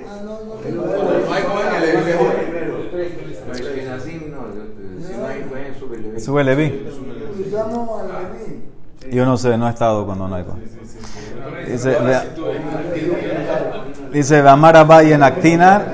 Ah, 0.07 0.19
no, 0.23 0.31
no, 0.31 0.55
No 0.55 1.33
hay 1.33 1.43
joven 1.43 1.67
que 1.73 1.79
le 1.79 1.97
dice 1.97 2.17
sube 6.21 6.43
Levi. 6.43 6.87
Yo 9.11 9.25
no 9.25 9.37
sé, 9.37 9.57
no 9.57 9.67
he 9.67 9.71
estado 9.71 10.05
cuando 10.05 10.27
no 10.27 10.35
hay. 10.35 10.45
Dice, 11.67 11.97
dice 14.13 14.47
Amar 14.47 14.77
Abaye 14.77 15.13
en 15.13 15.23
Actina. 15.23 15.85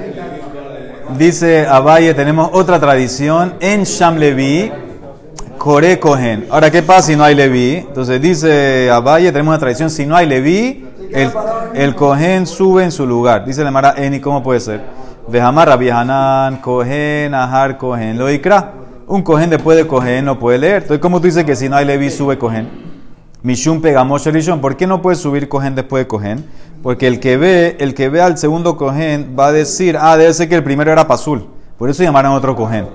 Dice 1.18 1.66
Abaye, 1.66 2.14
tenemos 2.14 2.50
otra 2.54 2.80
tradición 2.80 3.54
en 3.60 3.84
Sham 3.84 4.18
Levi, 4.18 4.72
Kore 5.58 6.00
Kohen. 6.00 6.48
Ahora, 6.52 6.70
¿qué 6.70 6.84
pasa 6.84 7.04
si 7.04 7.16
no 7.16 7.24
hay 7.24 7.34
Levi? 7.34 7.76
Entonces 7.76 8.22
dice 8.22 8.92
Abaye, 8.92 9.32
tenemos 9.32 9.54
una 9.54 9.60
tradición, 9.60 9.90
si 9.90 10.06
no 10.06 10.16
hay 10.16 10.28
Levi, 10.28 10.86
el, 11.14 11.32
el 11.74 11.96
Kohen 11.96 12.46
sube 12.46 12.84
en 12.84 12.92
su 12.92 13.08
lugar. 13.08 13.46
Dice 13.46 13.64
la 13.64 13.94
Eni, 13.98 14.20
¿cómo 14.20 14.44
puede 14.44 14.60
ser? 14.60 14.82
Vejamar 15.30 15.70
Rabbi 15.70 15.90
Hanan, 15.90 16.58
Kohen, 16.58 17.34
Ahar, 17.34 17.78
Kohen. 17.78 18.18
Lo 18.18 18.30
ikra. 18.30 18.74
Un 19.08 19.22
Kohen 19.22 19.50
después 19.50 19.78
de 19.78 19.88
Kohen 19.88 20.26
no 20.26 20.38
puede 20.38 20.58
leer. 20.58 20.82
Entonces, 20.82 21.00
¿cómo 21.00 21.20
tú 21.22 21.28
dices 21.28 21.46
que 21.46 21.56
si 21.56 21.70
no 21.70 21.78
hay 21.78 21.86
Levi 21.86 22.10
sube 22.10 22.38
Kohen? 22.38 22.68
Mishum 23.42 23.82
pegamos 23.82 24.26
Rishon. 24.26 24.60
¿Por 24.60 24.76
qué 24.76 24.86
no 24.86 25.02
puede 25.02 25.16
subir 25.16 25.48
Cohen 25.48 25.76
después 25.76 26.04
de 26.04 26.08
Cohen? 26.08 26.46
Porque 26.84 27.08
el 27.08 27.20
que 27.22 27.38
ve, 27.38 27.78
el 27.80 27.94
que 27.94 28.10
ve 28.10 28.22
al 28.22 28.38
segundo 28.38 28.76
Cohen 28.76 29.34
va 29.40 29.48
a 29.48 29.52
decir, 29.54 29.96
ah, 30.00 30.18
debe 30.18 30.34
ser 30.34 30.50
que 30.50 30.56
el 30.56 30.64
primero 30.64 30.92
era 30.92 31.08
Pasul. 31.08 31.48
Por 31.78 31.90
eso 31.90 32.04
llamaron 32.04 32.34
otro 32.34 32.54
Cohen. 32.56 32.88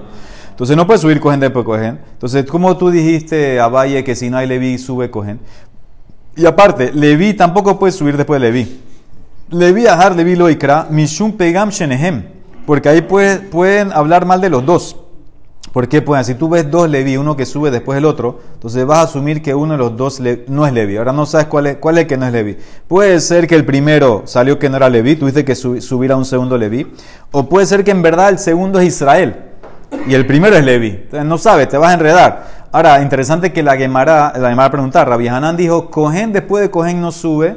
Entonces 0.51 0.77
no 0.77 0.87
puede 0.87 0.99
subir 0.99 1.19
Cohen 1.19 1.41
después 1.41 1.65
de 1.65 1.67
Cohen. 1.67 2.01
Entonces, 2.13 2.45
como 2.45 2.77
tú 2.77 2.91
dijiste 2.91 3.59
a 3.59 3.69
Valle 3.69 4.05
que 4.05 4.15
si 4.15 4.29
no 4.29 4.37
hay 4.37 4.47
Levi 4.47 4.77
sube 4.77 5.11
Cohen? 5.11 5.41
Y 6.37 6.45
aparte, 6.45 6.93
Levi 6.93 7.33
tampoco 7.33 7.79
puede 7.79 7.93
subir 7.93 8.19
después 8.19 8.39
de 8.41 8.49
Levi. 8.49 8.81
Levi 9.49 9.87
Ahar, 9.87 10.15
Levi 10.15 10.37
Loikra, 10.37 10.89
Mishum 10.91 11.33
Pegam 11.33 11.71
Shenehem. 11.71 12.25
Porque 12.67 12.91
ahí 12.91 13.01
puede- 13.01 13.39
pueden 13.39 13.93
hablar 13.93 14.27
mal 14.27 14.41
de 14.43 14.51
los 14.51 14.65
dos. 14.67 14.97
¿Por 15.73 15.89
qué? 15.89 16.03
Pues 16.03 16.27
si 16.27 16.35
tú 16.35 16.51
ves 16.51 16.71
dos 16.71 16.89
Levi, 16.89 17.17
uno 17.17 17.35
que 17.35 17.47
sube 17.47 17.71
después 17.71 17.97
el 17.97 18.05
otro, 18.05 18.41
entonces 18.55 18.85
vas 18.85 18.99
a 18.99 19.03
asumir 19.03 19.41
que 19.41 19.55
uno 19.55 19.73
de 19.73 19.79
los 19.79 19.97
dos 19.97 20.21
no 20.49 20.67
es 20.67 20.73
Levi. 20.75 20.99
Ahora 20.99 21.13
no 21.13 21.25
sabes 21.25 21.47
cuál 21.47 21.67
es, 21.67 21.77
cuál 21.79 21.97
es 21.97 22.03
el 22.03 22.09
que 22.09 22.17
no 22.19 22.27
es 22.27 22.33
Levi. 22.33 22.59
Puede 22.87 23.19
ser 23.21 23.47
que 23.47 23.55
el 23.55 23.65
primero 23.65 24.23
salió 24.27 24.59
que 24.59 24.69
no 24.69 24.77
era 24.77 24.91
Levi, 24.91 25.17
tuviste 25.17 25.47
que 25.47 25.55
su- 25.55 25.81
subir 25.81 26.13
a 26.13 26.17
un 26.17 26.27
segundo 26.27 26.59
Levi. 26.59 26.93
O 27.31 27.49
puede 27.49 27.65
ser 27.65 27.85
que 27.85 27.91
en 27.91 28.03
verdad 28.03 28.29
el 28.29 28.39
segundo 28.39 28.81
es 28.81 28.87
Israel 28.89 29.35
y 30.07 30.13
el 30.13 30.27
primero 30.27 30.57
es 30.57 30.65
Levi. 30.65 30.89
Entonces 30.89 31.25
no 31.25 31.39
sabes, 31.39 31.69
te 31.71 31.79
vas 31.79 31.91
a 31.91 31.95
enredar. 31.95 32.69
Ahora, 32.71 33.01
interesante 33.01 33.53
que 33.53 33.63
la 33.63 33.77
Gemara, 33.77 34.33
la 34.39 34.51
Gemara 34.51 34.71
preguntar, 34.71 35.09
Rabbi 35.09 35.29
Hanan 35.29 35.57
dijo, 35.57 35.91
Cohen 35.91 36.33
después 36.35 36.63
de 36.63 36.71
Cohen 36.71 37.01
no 37.01 37.13
sube 37.13 37.57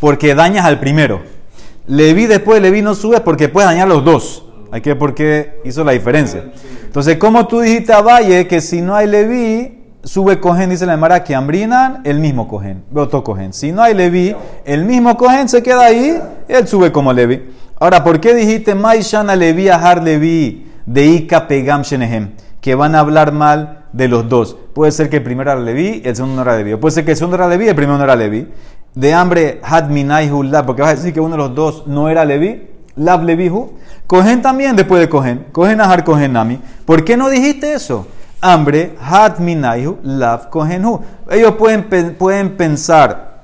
porque 0.00 0.34
dañas 0.34 0.64
al 0.66 0.80
primero. 0.80 1.22
Levi 1.86 2.26
después 2.26 2.60
de 2.60 2.68
Levi 2.68 2.82
no 2.82 2.94
sube 2.96 3.20
porque 3.20 3.48
puedes 3.48 3.70
dañar 3.70 3.86
a 3.86 3.94
los 3.94 4.04
dos. 4.04 4.43
Hay 4.74 4.80
que 4.80 4.90
ver 4.90 4.98
por 4.98 5.14
qué 5.14 5.60
hizo 5.64 5.84
la 5.84 5.92
diferencia. 5.92 6.46
Entonces, 6.82 7.16
como 7.16 7.46
tú 7.46 7.60
dijiste 7.60 7.92
a 7.92 8.00
Valle 8.00 8.48
que 8.48 8.60
si 8.60 8.80
no 8.80 8.96
hay 8.96 9.06
Levi, 9.06 9.84
sube 10.02 10.40
Cohen, 10.40 10.70
dice 10.70 10.84
la 10.84 10.94
Gemara, 10.94 11.22
que 11.22 11.32
hambrinan, 11.32 12.00
el 12.02 12.18
mismo 12.18 12.48
Cohen, 12.48 12.82
otro 12.92 13.22
Cohen. 13.22 13.52
Si 13.52 13.70
no 13.70 13.84
hay 13.84 13.94
Levi, 13.94 14.34
el 14.64 14.84
mismo 14.84 15.16
Cohen 15.16 15.48
se 15.48 15.62
queda 15.62 15.84
ahí, 15.84 16.20
él 16.48 16.66
sube 16.66 16.90
como 16.90 17.12
Levi. 17.12 17.54
Ahora, 17.78 18.02
¿por 18.02 18.18
qué 18.18 18.34
dijiste 18.34 18.74
Maishana 18.74 19.36
Levi, 19.36 19.68
Ahar 19.68 20.02
Levi, 20.02 20.72
de 20.86 21.06
Ika 21.06 21.46
Pegam 21.46 21.82
Shenehem? 21.82 22.32
Que 22.60 22.74
van 22.74 22.96
a 22.96 22.98
hablar 22.98 23.30
mal 23.30 23.84
de 23.92 24.08
los 24.08 24.28
dos. 24.28 24.56
Puede 24.74 24.90
ser 24.90 25.08
que 25.08 25.18
el 25.18 25.22
primero 25.22 25.52
era 25.52 25.60
Levi, 25.60 26.02
el 26.04 26.16
segundo 26.16 26.34
no 26.34 26.42
era 26.42 26.56
Levi. 26.56 26.72
O 26.72 26.80
puede 26.80 26.94
ser 26.94 27.04
que 27.04 27.12
el 27.12 27.16
segundo 27.16 27.36
era 27.36 27.46
Levi, 27.46 27.68
el 27.68 27.76
primero 27.76 27.96
no 27.96 28.02
era 28.02 28.16
Levi. 28.16 28.48
De 28.96 29.14
hambre, 29.14 29.60
Hadminaihu 29.62 30.42
Lab, 30.42 30.66
porque 30.66 30.82
vas 30.82 30.90
a 30.90 30.94
decir 30.96 31.14
que 31.14 31.20
uno 31.20 31.36
de 31.36 31.38
los 31.38 31.54
dos 31.54 31.86
no 31.86 32.08
era 32.08 32.24
Levi. 32.24 32.73
Lab 32.96 33.24
Levihu. 33.24 33.72
Cohen 34.06 34.42
también 34.42 34.76
después 34.76 35.00
de 35.00 35.08
Cohen. 35.08 35.46
Cohen 35.52 35.80
Ahar 35.80 36.04
Cohen 36.04 36.32
Nami. 36.32 36.60
¿Por 36.84 37.04
qué 37.04 37.16
no 37.16 37.28
dijiste 37.28 37.72
eso? 37.72 38.06
Hambre, 38.40 38.94
Hadminaihu 39.00 39.98
Lab 40.02 40.50
Cohenhu. 40.50 41.00
Ellos 41.30 41.54
pueden, 41.54 42.14
pueden 42.16 42.56
pensar 42.56 43.34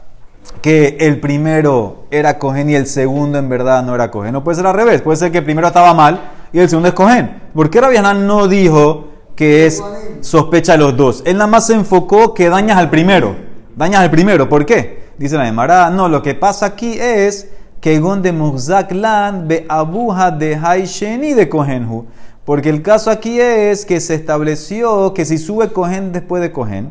que 0.60 0.98
el 1.00 1.20
primero 1.20 2.04
era 2.10 2.38
Cohen 2.38 2.68
y 2.68 2.74
el 2.74 2.86
segundo 2.86 3.38
en 3.38 3.48
verdad 3.48 3.82
no 3.82 3.94
era 3.94 4.10
Cohen. 4.10 4.32
No 4.32 4.44
puede 4.44 4.56
ser 4.56 4.66
al 4.66 4.74
revés. 4.74 5.00
Puede 5.00 5.16
ser 5.16 5.32
que 5.32 5.38
el 5.38 5.44
primero 5.44 5.66
estaba 5.66 5.94
mal 5.94 6.20
y 6.52 6.58
el 6.58 6.68
segundo 6.68 6.88
es 6.88 6.94
Cohen. 6.94 7.40
¿Por 7.54 7.70
qué 7.70 7.80
Rabbi 7.80 7.96
Hanan 7.96 8.26
no 8.26 8.46
dijo 8.46 9.08
que 9.34 9.66
es 9.66 9.82
sospecha 10.20 10.72
de 10.72 10.78
los 10.78 10.96
dos? 10.96 11.22
Él 11.24 11.38
nada 11.38 11.46
más 11.46 11.66
se 11.66 11.74
enfocó 11.74 12.34
que 12.34 12.50
dañas 12.50 12.76
al 12.76 12.90
primero. 12.90 13.36
Dañas 13.76 14.00
al 14.00 14.10
primero. 14.10 14.48
¿Por 14.48 14.66
qué? 14.66 15.10
Dice 15.16 15.36
la 15.36 15.46
Gemara. 15.46 15.88
No, 15.90 16.08
lo 16.08 16.22
que 16.22 16.34
pasa 16.34 16.66
aquí 16.66 16.98
es 17.00 17.48
que 17.80 17.98
Gonde 17.98 18.32
Muzak 18.32 18.92
Lan 18.92 19.48
be 19.48 19.64
Abuja 19.68 20.30
de 20.30 20.54
Haisheni 20.56 21.34
de 21.34 21.48
Cohenhu. 21.48 22.06
Porque 22.44 22.68
el 22.68 22.82
caso 22.82 23.10
aquí 23.10 23.40
es 23.40 23.84
que 23.84 24.00
se 24.00 24.14
estableció 24.14 25.14
que 25.14 25.24
si 25.24 25.38
sube 25.38 25.72
Cohen 25.72 26.12
después 26.12 26.42
de 26.42 26.52
Cohen, 26.52 26.90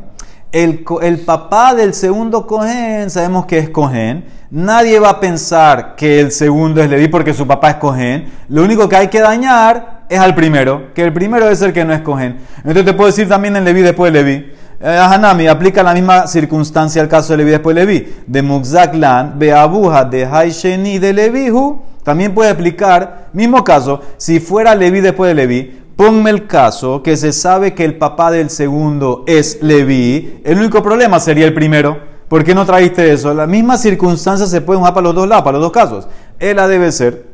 el, 0.51 0.83
el 1.01 1.19
papá 1.19 1.75
del 1.75 1.93
segundo 1.93 2.47
Cohen, 2.47 3.09
sabemos 3.09 3.45
que 3.45 3.59
es 3.59 3.69
Cohen. 3.69 4.25
Nadie 4.51 4.99
va 4.99 5.09
a 5.09 5.19
pensar 5.19 5.95
que 5.95 6.19
el 6.19 6.31
segundo 6.31 6.81
es 6.81 6.89
Levi 6.89 7.07
porque 7.07 7.33
su 7.33 7.45
papá 7.45 7.71
es 7.71 7.75
Cohen. 7.75 8.31
Lo 8.47 8.63
único 8.63 8.89
que 8.89 8.95
hay 8.95 9.07
que 9.09 9.19
dañar 9.19 10.05
es 10.09 10.19
al 10.19 10.33
primero, 10.33 10.93
que 10.95 11.03
el 11.03 11.13
primero 11.13 11.47
es 11.49 11.61
el 11.61 11.71
que 11.71 11.85
no 11.85 11.93
es 11.93 12.01
Cohen. 12.01 12.37
Entonces 12.57 12.85
te 12.85 12.93
puedo 12.93 13.07
decir 13.07 13.29
también 13.29 13.55
en 13.55 13.63
Levi 13.63 13.81
después 13.81 14.11
de 14.11 14.23
Levi. 14.23 14.51
Eh, 14.81 14.97
Hanami 14.97 15.47
aplica 15.47 15.83
la 15.83 15.93
misma 15.93 16.25
circunstancia 16.27 17.01
al 17.01 17.09
caso 17.09 17.33
de 17.33 17.37
Levi 17.37 17.51
después 17.51 17.75
de 17.75 17.85
Levi. 17.85 18.15
De 18.27 18.41
Mugzaklan, 18.41 19.37
Beabuja, 19.37 20.05
de 20.05 20.25
Haisheni, 20.25 20.99
de 20.99 21.13
Levihu. 21.13 21.81
También 22.03 22.33
puede 22.33 22.49
aplicar, 22.49 23.27
mismo 23.33 23.63
caso, 23.63 24.01
si 24.17 24.39
fuera 24.39 24.73
Levi 24.73 25.01
después 25.01 25.27
de 25.27 25.35
Levi, 25.35 25.79
ponme 25.95 26.29
el 26.29 26.47
caso 26.47 27.03
que 27.03 27.17
se 27.17 27.33
sabe 27.33 27.73
que 27.73 27.83
el 27.83 27.97
papá 27.97 28.31
del 28.31 28.49
segundo 28.49 29.25
es 29.27 29.61
Levi, 29.61 30.39
el 30.45 30.57
único 30.57 30.81
problema 30.81 31.19
sería 31.19 31.45
el 31.45 31.53
primero. 31.53 31.99
¿Por 32.29 32.43
qué 32.43 32.55
no 32.55 32.65
trajiste 32.65 33.11
eso? 33.11 33.33
La 33.33 33.45
misma 33.45 33.77
circunstancia 33.77 34.47
se 34.47 34.61
puede 34.61 34.79
usar 34.79 34.93
para 34.93 35.03
los 35.03 35.15
dos 35.15 35.27
lados, 35.27 35.43
para 35.43 35.57
los 35.57 35.65
dos 35.65 35.71
casos. 35.71 36.07
Ella 36.39 36.67
debe 36.67 36.91
ser, 36.91 37.25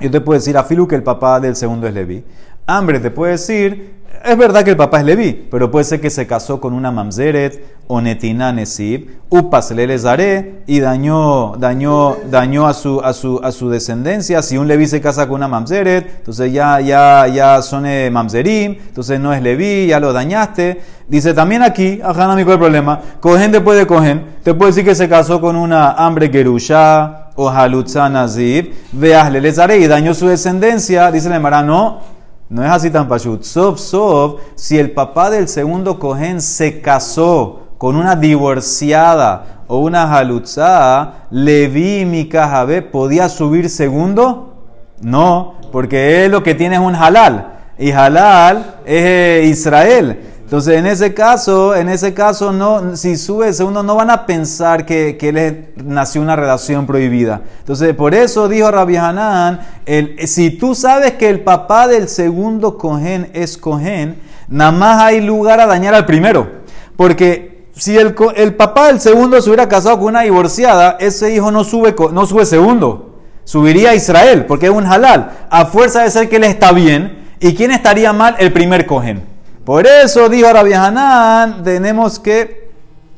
yo 0.00 0.10
te 0.10 0.20
puedo 0.20 0.38
decir 0.38 0.56
a 0.56 0.64
Filu 0.64 0.88
que 0.88 0.94
el 0.94 1.02
papá 1.02 1.40
del 1.40 1.54
segundo 1.54 1.86
es 1.86 1.92
Levi. 1.92 2.24
Hambre 2.66 3.00
te 3.00 3.10
puede 3.10 3.32
decir, 3.32 3.99
es 4.22 4.36
verdad 4.36 4.64
que 4.64 4.70
el 4.70 4.76
papá 4.76 4.98
es 4.98 5.04
Levi, 5.04 5.48
pero 5.50 5.70
puede 5.70 5.84
ser 5.84 6.00
que 6.00 6.10
se 6.10 6.26
casó 6.26 6.60
con 6.60 6.74
una 6.74 6.90
mamzeret 6.90 7.80
o 7.86 8.00
netina 8.00 8.52
nesib, 8.52 9.08
upas 9.30 9.70
le 9.70 9.98
zaré 9.98 10.62
y 10.66 10.80
dañó, 10.80 11.54
dañó, 11.56 12.16
dañó 12.30 12.66
a 12.66 12.74
su, 12.74 13.00
a 13.00 13.12
su, 13.12 13.40
a 13.42 13.50
su 13.50 13.70
descendencia. 13.70 14.42
Si 14.42 14.58
un 14.58 14.68
Levi 14.68 14.86
se 14.86 15.00
casa 15.00 15.26
con 15.26 15.36
una 15.36 15.48
mamzeret, 15.48 16.18
entonces 16.18 16.52
ya, 16.52 16.80
ya, 16.80 17.26
ya 17.28 17.62
son 17.62 17.86
eh, 17.86 18.10
mamzerim, 18.10 18.76
entonces 18.88 19.18
no 19.18 19.32
es 19.32 19.42
Levi, 19.42 19.86
ya 19.86 19.98
lo 19.98 20.12
dañaste. 20.12 20.80
Dice 21.08 21.34
también 21.34 21.62
aquí, 21.62 22.00
ajá, 22.04 22.26
no 22.26 22.34
hay 22.34 22.44
problema, 22.44 23.00
cogen 23.20 23.50
después 23.50 23.78
de 23.78 23.86
cogen, 23.86 24.36
te 24.44 24.54
puede 24.54 24.70
decir 24.70 24.84
que 24.84 24.94
se 24.94 25.08
casó 25.08 25.40
con 25.40 25.56
una 25.56 25.92
hambre 25.92 26.28
gerusha 26.28 27.30
o 27.34 27.48
halutza 27.48 28.08
nazib, 28.08 28.72
veas 28.92 29.32
le 29.32 29.52
zaré 29.52 29.78
y 29.78 29.86
dañó 29.86 30.14
su 30.14 30.28
descendencia. 30.28 31.10
Dice 31.10 31.28
la 31.28 31.40
Mara, 31.40 31.62
no. 31.62 32.19
No 32.50 32.64
es 32.64 32.70
así 32.72 32.90
tan 32.90 33.08
sof, 33.20 34.40
si 34.56 34.76
el 34.76 34.90
papá 34.90 35.30
del 35.30 35.46
segundo 35.46 36.00
cohen 36.00 36.40
se 36.40 36.80
casó 36.80 37.68
con 37.78 37.94
una 37.94 38.16
divorciada 38.16 39.62
o 39.68 39.78
una 39.78 40.12
halutzá, 40.12 41.26
Levi 41.30 42.04
mi 42.04 42.28
cajabe 42.28 42.82
podía 42.82 43.28
subir 43.28 43.70
segundo? 43.70 44.66
No, 45.00 45.54
porque 45.70 46.24
él 46.24 46.32
lo 46.32 46.42
que 46.42 46.56
tiene 46.56 46.74
es 46.74 46.82
un 46.82 46.96
halal. 46.96 47.52
Y 47.78 47.92
halal 47.92 48.80
es 48.84 49.04
eh, 49.04 49.42
Israel. 49.44 50.29
Entonces, 50.50 50.78
en 50.78 50.86
ese 50.86 51.14
caso, 51.14 51.76
en 51.76 51.88
ese 51.88 52.12
caso, 52.12 52.50
no, 52.50 52.96
si 52.96 53.16
sube 53.16 53.52
segundo, 53.52 53.84
no 53.84 53.94
van 53.94 54.10
a 54.10 54.26
pensar 54.26 54.84
que, 54.84 55.16
que 55.16 55.28
él 55.28 55.68
nació 55.76 56.20
una 56.20 56.34
relación 56.34 56.88
prohibida. 56.88 57.42
Entonces, 57.60 57.94
por 57.94 58.16
eso 58.16 58.48
dijo 58.48 58.68
Rabbi 58.68 58.96
Hanan, 58.96 59.60
el, 59.86 60.26
si 60.26 60.50
tú 60.50 60.74
sabes 60.74 61.12
que 61.12 61.28
el 61.28 61.38
papá 61.44 61.86
del 61.86 62.08
segundo 62.08 62.76
cohen 62.76 63.30
es 63.32 63.56
cohen, 63.56 64.20
nada 64.48 64.72
más 64.72 65.00
hay 65.00 65.20
lugar 65.20 65.60
a 65.60 65.66
dañar 65.66 65.94
al 65.94 66.04
primero. 66.04 66.48
Porque 66.96 67.68
si 67.76 67.96
el, 67.96 68.16
el 68.34 68.56
papá 68.56 68.88
del 68.88 68.98
segundo 68.98 69.40
se 69.40 69.50
hubiera 69.50 69.68
casado 69.68 69.98
con 69.98 70.08
una 70.08 70.22
divorciada, 70.22 70.96
ese 70.98 71.32
hijo 71.32 71.52
no 71.52 71.62
sube, 71.62 71.94
no 72.12 72.26
sube 72.26 72.44
segundo. 72.44 73.20
Subiría 73.44 73.90
a 73.90 73.94
Israel, 73.94 74.46
porque 74.46 74.66
es 74.66 74.72
un 74.72 74.84
halal. 74.84 75.30
A 75.48 75.66
fuerza 75.66 76.02
de 76.02 76.10
ser 76.10 76.28
que 76.28 76.38
él 76.38 76.44
está 76.44 76.72
bien. 76.72 77.28
¿Y 77.38 77.54
quién 77.54 77.70
estaría 77.70 78.12
mal? 78.12 78.34
El 78.40 78.52
primer 78.52 78.84
cohen. 78.84 79.29
Por 79.70 79.86
eso 79.86 80.28
dijo 80.28 80.52
Rabbi 80.52 80.72
Hanan, 80.72 81.62
tenemos 81.62 82.18
que 82.18 82.72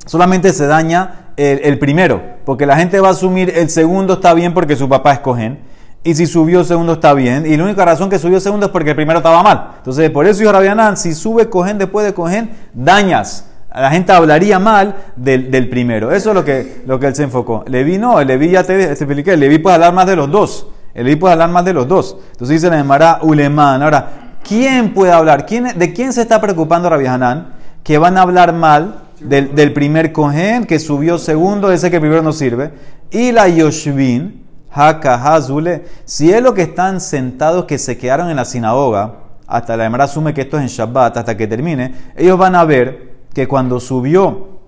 solamente 0.04 0.52
se 0.52 0.66
daña 0.66 1.30
el, 1.34 1.78
primero, 1.78 2.20
porque 2.44 2.66
la 2.66 2.76
gente 2.76 3.00
va 3.00 3.08
a 3.08 3.12
asumir 3.12 3.50
el 3.56 3.70
segundo 3.70 4.12
está 4.12 4.34
bien 4.34 4.52
porque 4.52 4.76
su 4.76 4.86
papá 4.86 5.14
es 5.14 5.20
cohen, 5.20 5.60
y 6.04 6.14
si 6.14 6.26
subió 6.26 6.62
segundo 6.62 6.92
está 6.92 7.14
bien, 7.14 7.46
y 7.46 7.56
la 7.56 7.64
única 7.64 7.86
razón 7.86 8.10
que 8.10 8.18
subió 8.18 8.38
segundo 8.38 8.66
es 8.66 8.72
porque 8.72 8.90
el 8.90 8.96
primero 8.96 9.20
estaba 9.20 9.42
mal. 9.42 9.76
Entonces, 9.78 10.10
por 10.10 10.26
eso 10.26 10.40
dijo 10.40 10.52
Rabbi 10.52 10.66
Hanan, 10.66 10.98
si 10.98 11.14
sube 11.14 11.48
cohen 11.48 11.78
después 11.78 12.04
de 12.04 12.12
cohen, 12.12 12.50
dañas. 12.74 13.46
La 13.74 13.90
gente 13.90 14.12
hablaría 14.12 14.58
mal 14.58 14.94
del, 15.16 15.70
primero. 15.70 16.12
Eso 16.12 16.28
es 16.28 16.34
lo 16.34 16.44
que, 16.44 16.82
lo 16.86 17.00
que 17.00 17.06
él 17.06 17.14
se 17.14 17.22
enfocó. 17.22 17.64
Levi 17.66 17.96
no, 17.96 18.22
Levi 18.22 18.50
ya 18.50 18.62
te, 18.62 18.76
te 18.76 18.92
expliqué, 18.92 19.38
Levi 19.38 19.56
puede 19.56 19.76
hablar 19.76 19.94
más 19.94 20.04
de 20.04 20.16
los 20.16 20.30
dos. 20.30 20.66
Levi 20.94 21.16
puede 21.16 21.32
hablar 21.32 21.48
más 21.48 21.64
de 21.64 21.72
los 21.72 21.88
dos. 21.88 22.18
Entonces 22.32 22.60
dice 22.60 22.68
la 22.68 22.76
llamará 22.76 23.20
Uleman. 23.22 23.82
Ahora, 23.82 24.31
¿Quién 24.46 24.92
puede 24.94 25.12
hablar? 25.12 25.46
¿Quién, 25.46 25.78
¿De 25.78 25.92
quién 25.92 26.12
se 26.12 26.22
está 26.22 26.40
preocupando 26.40 26.90
Rabbi 26.90 27.06
Hanan? 27.06 27.54
Que 27.82 27.98
van 27.98 28.18
a 28.18 28.22
hablar 28.22 28.52
mal 28.52 29.02
del, 29.20 29.72
primer 29.72 30.12
cohen 30.12 30.66
que 30.66 30.78
subió 30.78 31.18
segundo, 31.18 31.70
ese 31.70 31.90
que 31.90 32.00
primero 32.00 32.22
no 32.22 32.32
sirve. 32.32 32.72
Y 33.10 33.32
la 33.32 33.48
Yoshvin, 33.48 34.44
Haka 34.70 35.14
Hazule, 35.14 35.84
si 36.04 36.32
es 36.32 36.42
lo 36.42 36.54
que 36.54 36.62
están 36.62 37.00
sentados 37.00 37.66
que 37.66 37.78
se 37.78 37.98
quedaron 37.98 38.30
en 38.30 38.36
la 38.36 38.44
sinagoga, 38.44 39.14
hasta 39.46 39.76
la 39.76 39.84
demora 39.84 40.04
asume 40.04 40.32
que 40.32 40.42
esto 40.42 40.56
es 40.56 40.62
en 40.62 40.68
Shabbat, 40.68 41.18
hasta 41.18 41.36
que 41.36 41.46
termine, 41.46 41.94
ellos 42.16 42.38
van 42.38 42.54
a 42.54 42.64
ver 42.64 43.12
que 43.34 43.46
cuando 43.46 43.80
subió 43.80 44.60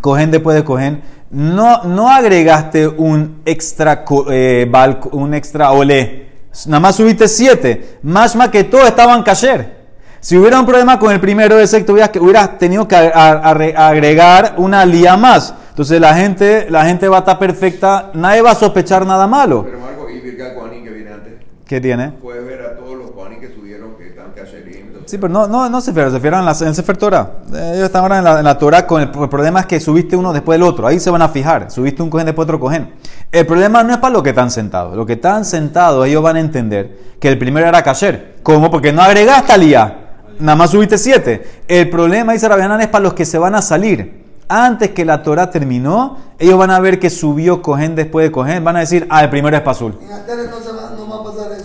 cohen 0.00 0.30
después 0.30 0.56
de 0.56 0.64
cohen, 0.64 1.02
no, 1.30 1.82
no 1.84 2.10
agregaste 2.10 2.86
un 2.86 3.42
extra, 3.44 4.04
eh, 4.30 4.70
un 5.12 5.34
extra 5.34 5.72
olé 5.72 6.21
Nada 6.66 6.80
más 6.80 6.96
subiste 6.96 7.28
siete. 7.28 7.98
Más 8.02 8.36
más 8.36 8.48
que 8.48 8.64
todos 8.64 8.86
estaban 8.86 9.22
cayer. 9.22 9.82
Si 10.20 10.36
hubiera 10.36 10.60
un 10.60 10.66
problema 10.66 10.98
con 10.98 11.10
el 11.10 11.20
primero 11.20 11.56
de 11.56 11.66
secto, 11.66 11.94
hubieras 11.94 12.58
tenido 12.58 12.86
que 12.86 12.94
agregar 12.94 14.54
una 14.58 14.84
lía 14.84 15.16
más. 15.16 15.54
Entonces 15.70 16.00
la 16.00 16.14
gente, 16.14 16.70
la 16.70 16.84
gente 16.84 17.08
va 17.08 17.16
a 17.16 17.20
estar 17.20 17.38
perfecta, 17.38 18.10
nadie 18.14 18.42
va 18.42 18.52
a 18.52 18.54
sospechar 18.54 19.06
nada 19.06 19.26
malo. 19.26 19.64
Pero 19.64 19.80
Marco, 19.80 20.08
¿y 20.08 20.20
Virga 20.20 20.54
que 20.54 20.90
viene 20.90 21.10
antes? 21.10 21.32
¿Qué 21.66 21.80
tiene? 21.80 22.10
Puedes 22.22 22.46
ver 22.46 22.62
a 22.62 22.76
todos 22.76 22.96
los 22.96 23.10
Kohanim 23.10 23.40
que 23.40 23.48
subieron 23.48 23.96
que 23.96 24.08
están 24.08 24.32
cayerim. 24.32 24.92
Sí, 25.12 25.18
pero 25.18 25.30
no, 25.30 25.46
no, 25.46 25.68
no 25.68 25.82
se 25.82 25.92
refieren, 25.92 26.40
en 26.40 26.68
el 26.68 26.74
Sefer 26.74 26.96
Torah. 26.96 27.32
Ellos 27.50 27.84
están 27.84 28.00
ahora 28.00 28.16
en 28.16 28.24
la, 28.24 28.40
en 28.40 28.58
Torah 28.58 28.86
con 28.86 29.02
el, 29.02 29.10
problema 29.10 29.60
es 29.60 29.66
que 29.66 29.78
subiste 29.78 30.16
uno 30.16 30.32
después 30.32 30.58
del 30.58 30.66
otro. 30.66 30.86
Ahí 30.86 30.98
se 30.98 31.10
van 31.10 31.20
a 31.20 31.28
fijar. 31.28 31.70
Subiste 31.70 32.02
un 32.02 32.08
cohen 32.08 32.24
después 32.24 32.44
otro 32.46 32.58
cohen. 32.58 32.94
El 33.30 33.44
problema 33.44 33.82
no 33.82 33.92
es 33.92 33.98
para 33.98 34.14
los 34.14 34.22
que 34.22 34.30
están 34.30 34.50
sentados. 34.50 34.96
Los 34.96 35.06
que 35.06 35.12
están 35.12 35.44
sentados, 35.44 36.06
ellos 36.06 36.22
van 36.22 36.36
a 36.36 36.40
entender 36.40 36.98
que 37.20 37.28
el 37.28 37.36
primero 37.36 37.68
era 37.68 37.82
kasher. 37.82 38.36
¿Cómo? 38.42 38.70
Porque 38.70 38.90
no 38.90 39.02
agregaste 39.02 39.52
alía. 39.52 40.14
Nada 40.38 40.56
más 40.56 40.70
subiste 40.70 40.96
siete. 40.96 41.62
El 41.68 41.90
problema, 41.90 42.32
dice 42.32 42.48
Rabianán, 42.48 42.80
es 42.80 42.88
para 42.88 43.02
los 43.02 43.12
que 43.12 43.26
se 43.26 43.36
van 43.36 43.54
a 43.54 43.60
salir. 43.60 44.22
Antes 44.48 44.92
que 44.92 45.04
la 45.04 45.22
Torah 45.22 45.50
terminó, 45.50 46.16
ellos 46.38 46.56
van 46.56 46.70
a 46.70 46.80
ver 46.80 46.98
que 46.98 47.10
subió 47.10 47.60
Cohen 47.60 47.94
después 47.94 48.24
de 48.24 48.32
Cohen. 48.32 48.64
Van 48.64 48.76
a 48.76 48.80
decir, 48.80 49.06
ah, 49.10 49.22
el 49.22 49.28
primero 49.28 49.54
es 49.54 49.62
Pasul. 49.62 49.98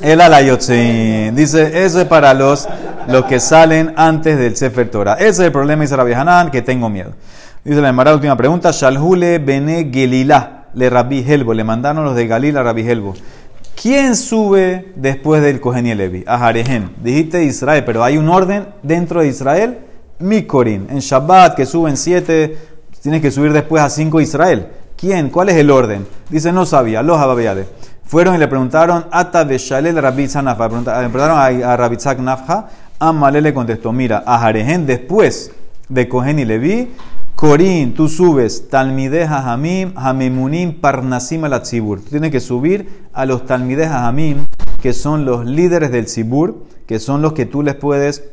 El 0.01 0.21
alayotzin. 0.21 1.35
Dice, 1.35 1.85
eso 1.85 2.01
es 2.01 2.05
para 2.07 2.33
los, 2.33 2.67
los 3.07 3.25
que 3.25 3.39
salen 3.39 3.93
antes 3.95 4.37
del 4.37 4.55
Sefer 4.55 4.89
Torah. 4.89 5.13
Ese 5.13 5.29
es 5.29 5.39
el 5.39 5.51
problema, 5.51 5.81
dice 5.81 5.95
Rabbi 5.95 6.51
que 6.51 6.61
tengo 6.61 6.89
miedo. 6.89 7.11
Dice 7.63 7.81
la 7.81 7.89
Emara, 7.89 8.13
última 8.13 8.37
pregunta. 8.37 8.71
Shalhule 8.71 9.39
bene 9.39 9.89
Gelilá 9.91 10.57
le 10.77 10.89
Rabbi 10.89 11.25
Helbo, 11.27 11.53
le 11.53 11.63
mandaron 11.63 12.05
los 12.05 12.15
de 12.15 12.27
Galil 12.27 12.55
a 12.57 12.63
Rabbi 12.63 12.87
Helbo. 12.87 13.15
¿Quién 13.79 14.15
sube 14.15 14.93
después 14.95 15.41
del 15.41 15.59
Cohen 15.59 15.87
y 15.87 15.95
Levi? 15.95 16.23
A 16.27 16.37
Jarehen. 16.37 16.91
Dijiste 17.03 17.43
Israel, 17.43 17.83
pero 17.83 18.03
hay 18.03 18.17
un 18.17 18.29
orden 18.29 18.67
dentro 18.83 19.21
de 19.21 19.27
Israel. 19.27 19.79
Mikorin. 20.19 20.87
En 20.89 20.99
Shabbat, 20.99 21.55
que 21.55 21.65
suben 21.65 21.97
siete, 21.97 22.57
tienes 23.01 23.21
que 23.21 23.29
subir 23.31 23.53
después 23.53 23.83
a 23.83 23.89
cinco 23.89 24.19
Israel. 24.21 24.67
¿Quién? 24.95 25.29
¿Cuál 25.29 25.49
es 25.49 25.55
el 25.55 25.69
orden? 25.69 26.07
Dice, 26.29 26.51
no 26.51 26.65
sabía. 26.65 27.03
Los 27.03 27.19
Ababiade. 27.19 27.67
Fueron 28.07 28.35
y 28.35 28.37
le 28.37 28.47
preguntaron, 28.47 29.05
Ata 29.11 29.43
de 29.43 29.57
Shalel 29.57 29.95
Nafja. 29.95 30.41
Le 30.41 31.09
preguntaron 31.09 31.37
a, 31.37 31.73
a 31.73 31.77
Rabbi 31.77 31.97
Nafja. 32.19 32.67
Le 33.31 33.53
contestó, 33.53 33.91
mira, 33.91 34.23
a 34.25 34.51
después 34.51 35.51
de 35.89 36.07
Cohen 36.07 36.39
y 36.39 36.45
Levi, 36.45 36.89
Corín, 37.35 37.93
tú 37.93 38.07
subes, 38.07 38.69
Talmideja 38.69 39.51
Hamim, 39.51 39.91
Hamemunim, 39.95 40.79
Parnasim 40.81 41.43
al 41.43 41.61
Tú 41.61 41.97
tienes 42.09 42.31
que 42.31 42.39
subir 42.39 43.07
a 43.13 43.25
los 43.25 43.45
Talmideja 43.45 44.07
Hamim, 44.07 44.45
que 44.81 44.93
son 44.93 45.25
los 45.25 45.45
líderes 45.45 45.91
del 45.91 46.05
Tzibur, 46.05 46.65
que 46.87 46.99
son 46.99 47.21
los 47.21 47.33
que 47.33 47.45
tú 47.45 47.61
les 47.61 47.75
puedes 47.75 48.23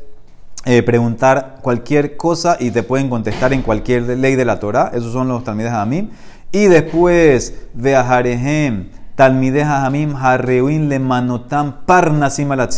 eh, 0.65 0.83
preguntar 0.83 1.59
cualquier 1.61 2.17
cosa 2.17 2.57
y 2.59 2.71
te 2.71 2.83
pueden 2.83 3.11
contestar 3.11 3.53
en 3.53 3.61
cualquier 3.61 4.05
ley 4.05 4.37
de 4.37 4.45
la 4.45 4.59
Torah. 4.59 4.91
Esos 4.95 5.13
son 5.13 5.29
los 5.29 5.45
Talmideja 5.45 5.83
Hamim. 5.83 6.09
Y 6.51 6.67
después, 6.67 7.55
Veajarehem, 7.75 8.89
Talmideja 9.17 9.85
Hamim, 9.85 10.15
Harreuin, 10.17 10.89
Lemanotam, 10.89 11.85
Parnasim 11.87 12.51
al 12.53 12.69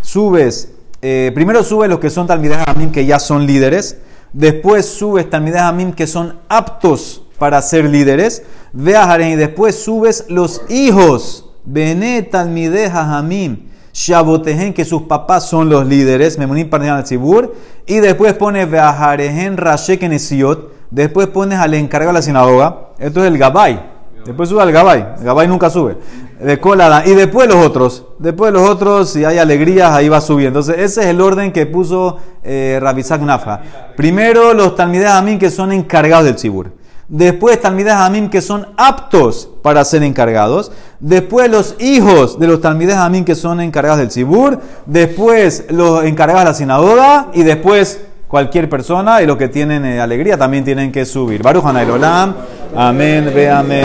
Subes, 0.00 0.74
eh, 1.00 1.32
primero 1.34 1.62
subes 1.62 1.88
los 1.88 1.98
que 1.98 2.10
son 2.10 2.26
Talmideja 2.26 2.64
Hamim, 2.70 2.90
que 2.90 3.04
ya 3.04 3.18
son 3.18 3.46
líderes. 3.46 3.98
Después 4.34 4.86
subes 4.86 5.30
Talmideh 5.30 5.60
Hamim 5.60 5.92
que 5.92 6.08
son 6.08 6.40
aptos 6.48 7.22
para 7.38 7.62
ser 7.62 7.84
líderes. 7.84 8.42
Ve 8.72 8.96
a 8.96 9.20
y 9.20 9.36
después 9.36 9.76
subes 9.76 10.26
los 10.28 10.62
hijos. 10.68 11.50
Bene 11.64 12.22
Talmideh 12.22 12.90
Hamim. 12.90 13.68
Shabotehen, 13.92 14.74
que 14.74 14.84
sus 14.84 15.02
papás 15.02 15.48
son 15.48 15.68
los 15.68 15.86
líderes. 15.86 16.36
Memunim 16.36 16.68
al 16.72 17.04
Tzibur. 17.04 17.54
Y 17.86 18.00
después 18.00 18.34
pones 18.34 18.68
Veajarehen 18.68 19.56
Rashek 19.56 20.02
Nesiot. 20.02 20.72
Después 20.90 21.28
pones 21.28 21.60
al 21.60 21.74
encargado 21.74 22.12
de 22.12 22.18
la 22.18 22.22
sinagoga. 22.22 22.88
Esto 22.98 23.20
es 23.20 23.28
el 23.28 23.38
Gabay. 23.38 23.93
Después 24.24 24.48
sube 24.48 24.62
al 24.62 24.72
Gabay. 24.72 25.06
El 25.18 25.24
Gabay 25.24 25.48
nunca 25.48 25.70
sube. 25.70 25.96
De 26.40 26.58
cola, 26.58 27.02
y 27.06 27.14
después 27.14 27.48
los 27.48 27.64
otros. 27.64 28.06
Después 28.18 28.52
los 28.52 28.68
otros, 28.68 29.10
si 29.10 29.24
hay 29.24 29.38
alegrías, 29.38 29.92
ahí 29.92 30.08
va 30.08 30.20
subiendo. 30.20 30.60
Entonces, 30.60 30.82
ese 30.84 31.02
es 31.02 31.06
el 31.08 31.20
orden 31.20 31.52
que 31.52 31.66
puso 31.66 32.18
eh, 32.42 32.78
Rabizak 32.80 33.20
Nafja. 33.22 33.60
Primero, 33.96 34.52
los 34.54 34.74
Talmides 34.74 35.10
Amim 35.10 35.38
que 35.38 35.50
son 35.50 35.72
encargados 35.72 36.24
del 36.24 36.36
Tzibur. 36.36 36.72
Después, 37.08 37.60
Talmides 37.60 37.92
Amim 37.92 38.30
que 38.30 38.40
son 38.40 38.66
aptos 38.76 39.48
para 39.62 39.84
ser 39.84 40.02
encargados. 40.02 40.72
Después, 41.00 41.50
los 41.50 41.76
hijos 41.78 42.38
de 42.38 42.46
los 42.46 42.60
Talmides 42.60 42.96
Amim 42.96 43.24
que 43.24 43.34
son 43.34 43.60
encargados 43.60 43.98
del 43.98 44.08
Tzibur. 44.08 44.58
Después, 44.86 45.66
los 45.70 46.04
encargados 46.04 46.42
de 46.42 46.50
la 46.50 46.54
sinagoga. 46.54 47.28
Y 47.34 47.42
después, 47.42 48.00
cualquier 48.26 48.68
persona. 48.68 49.22
Y 49.22 49.26
los 49.26 49.36
que 49.36 49.48
tienen 49.48 49.84
eh, 49.84 50.00
alegría 50.00 50.36
también 50.36 50.64
tienen 50.64 50.90
que 50.90 51.06
subir. 51.06 51.42
Baruch 51.42 51.64
Hanay 51.64 51.88
Olam. 51.88 52.34
Amén. 52.76 53.30
Ve 53.32 53.48
amén. 53.48 53.82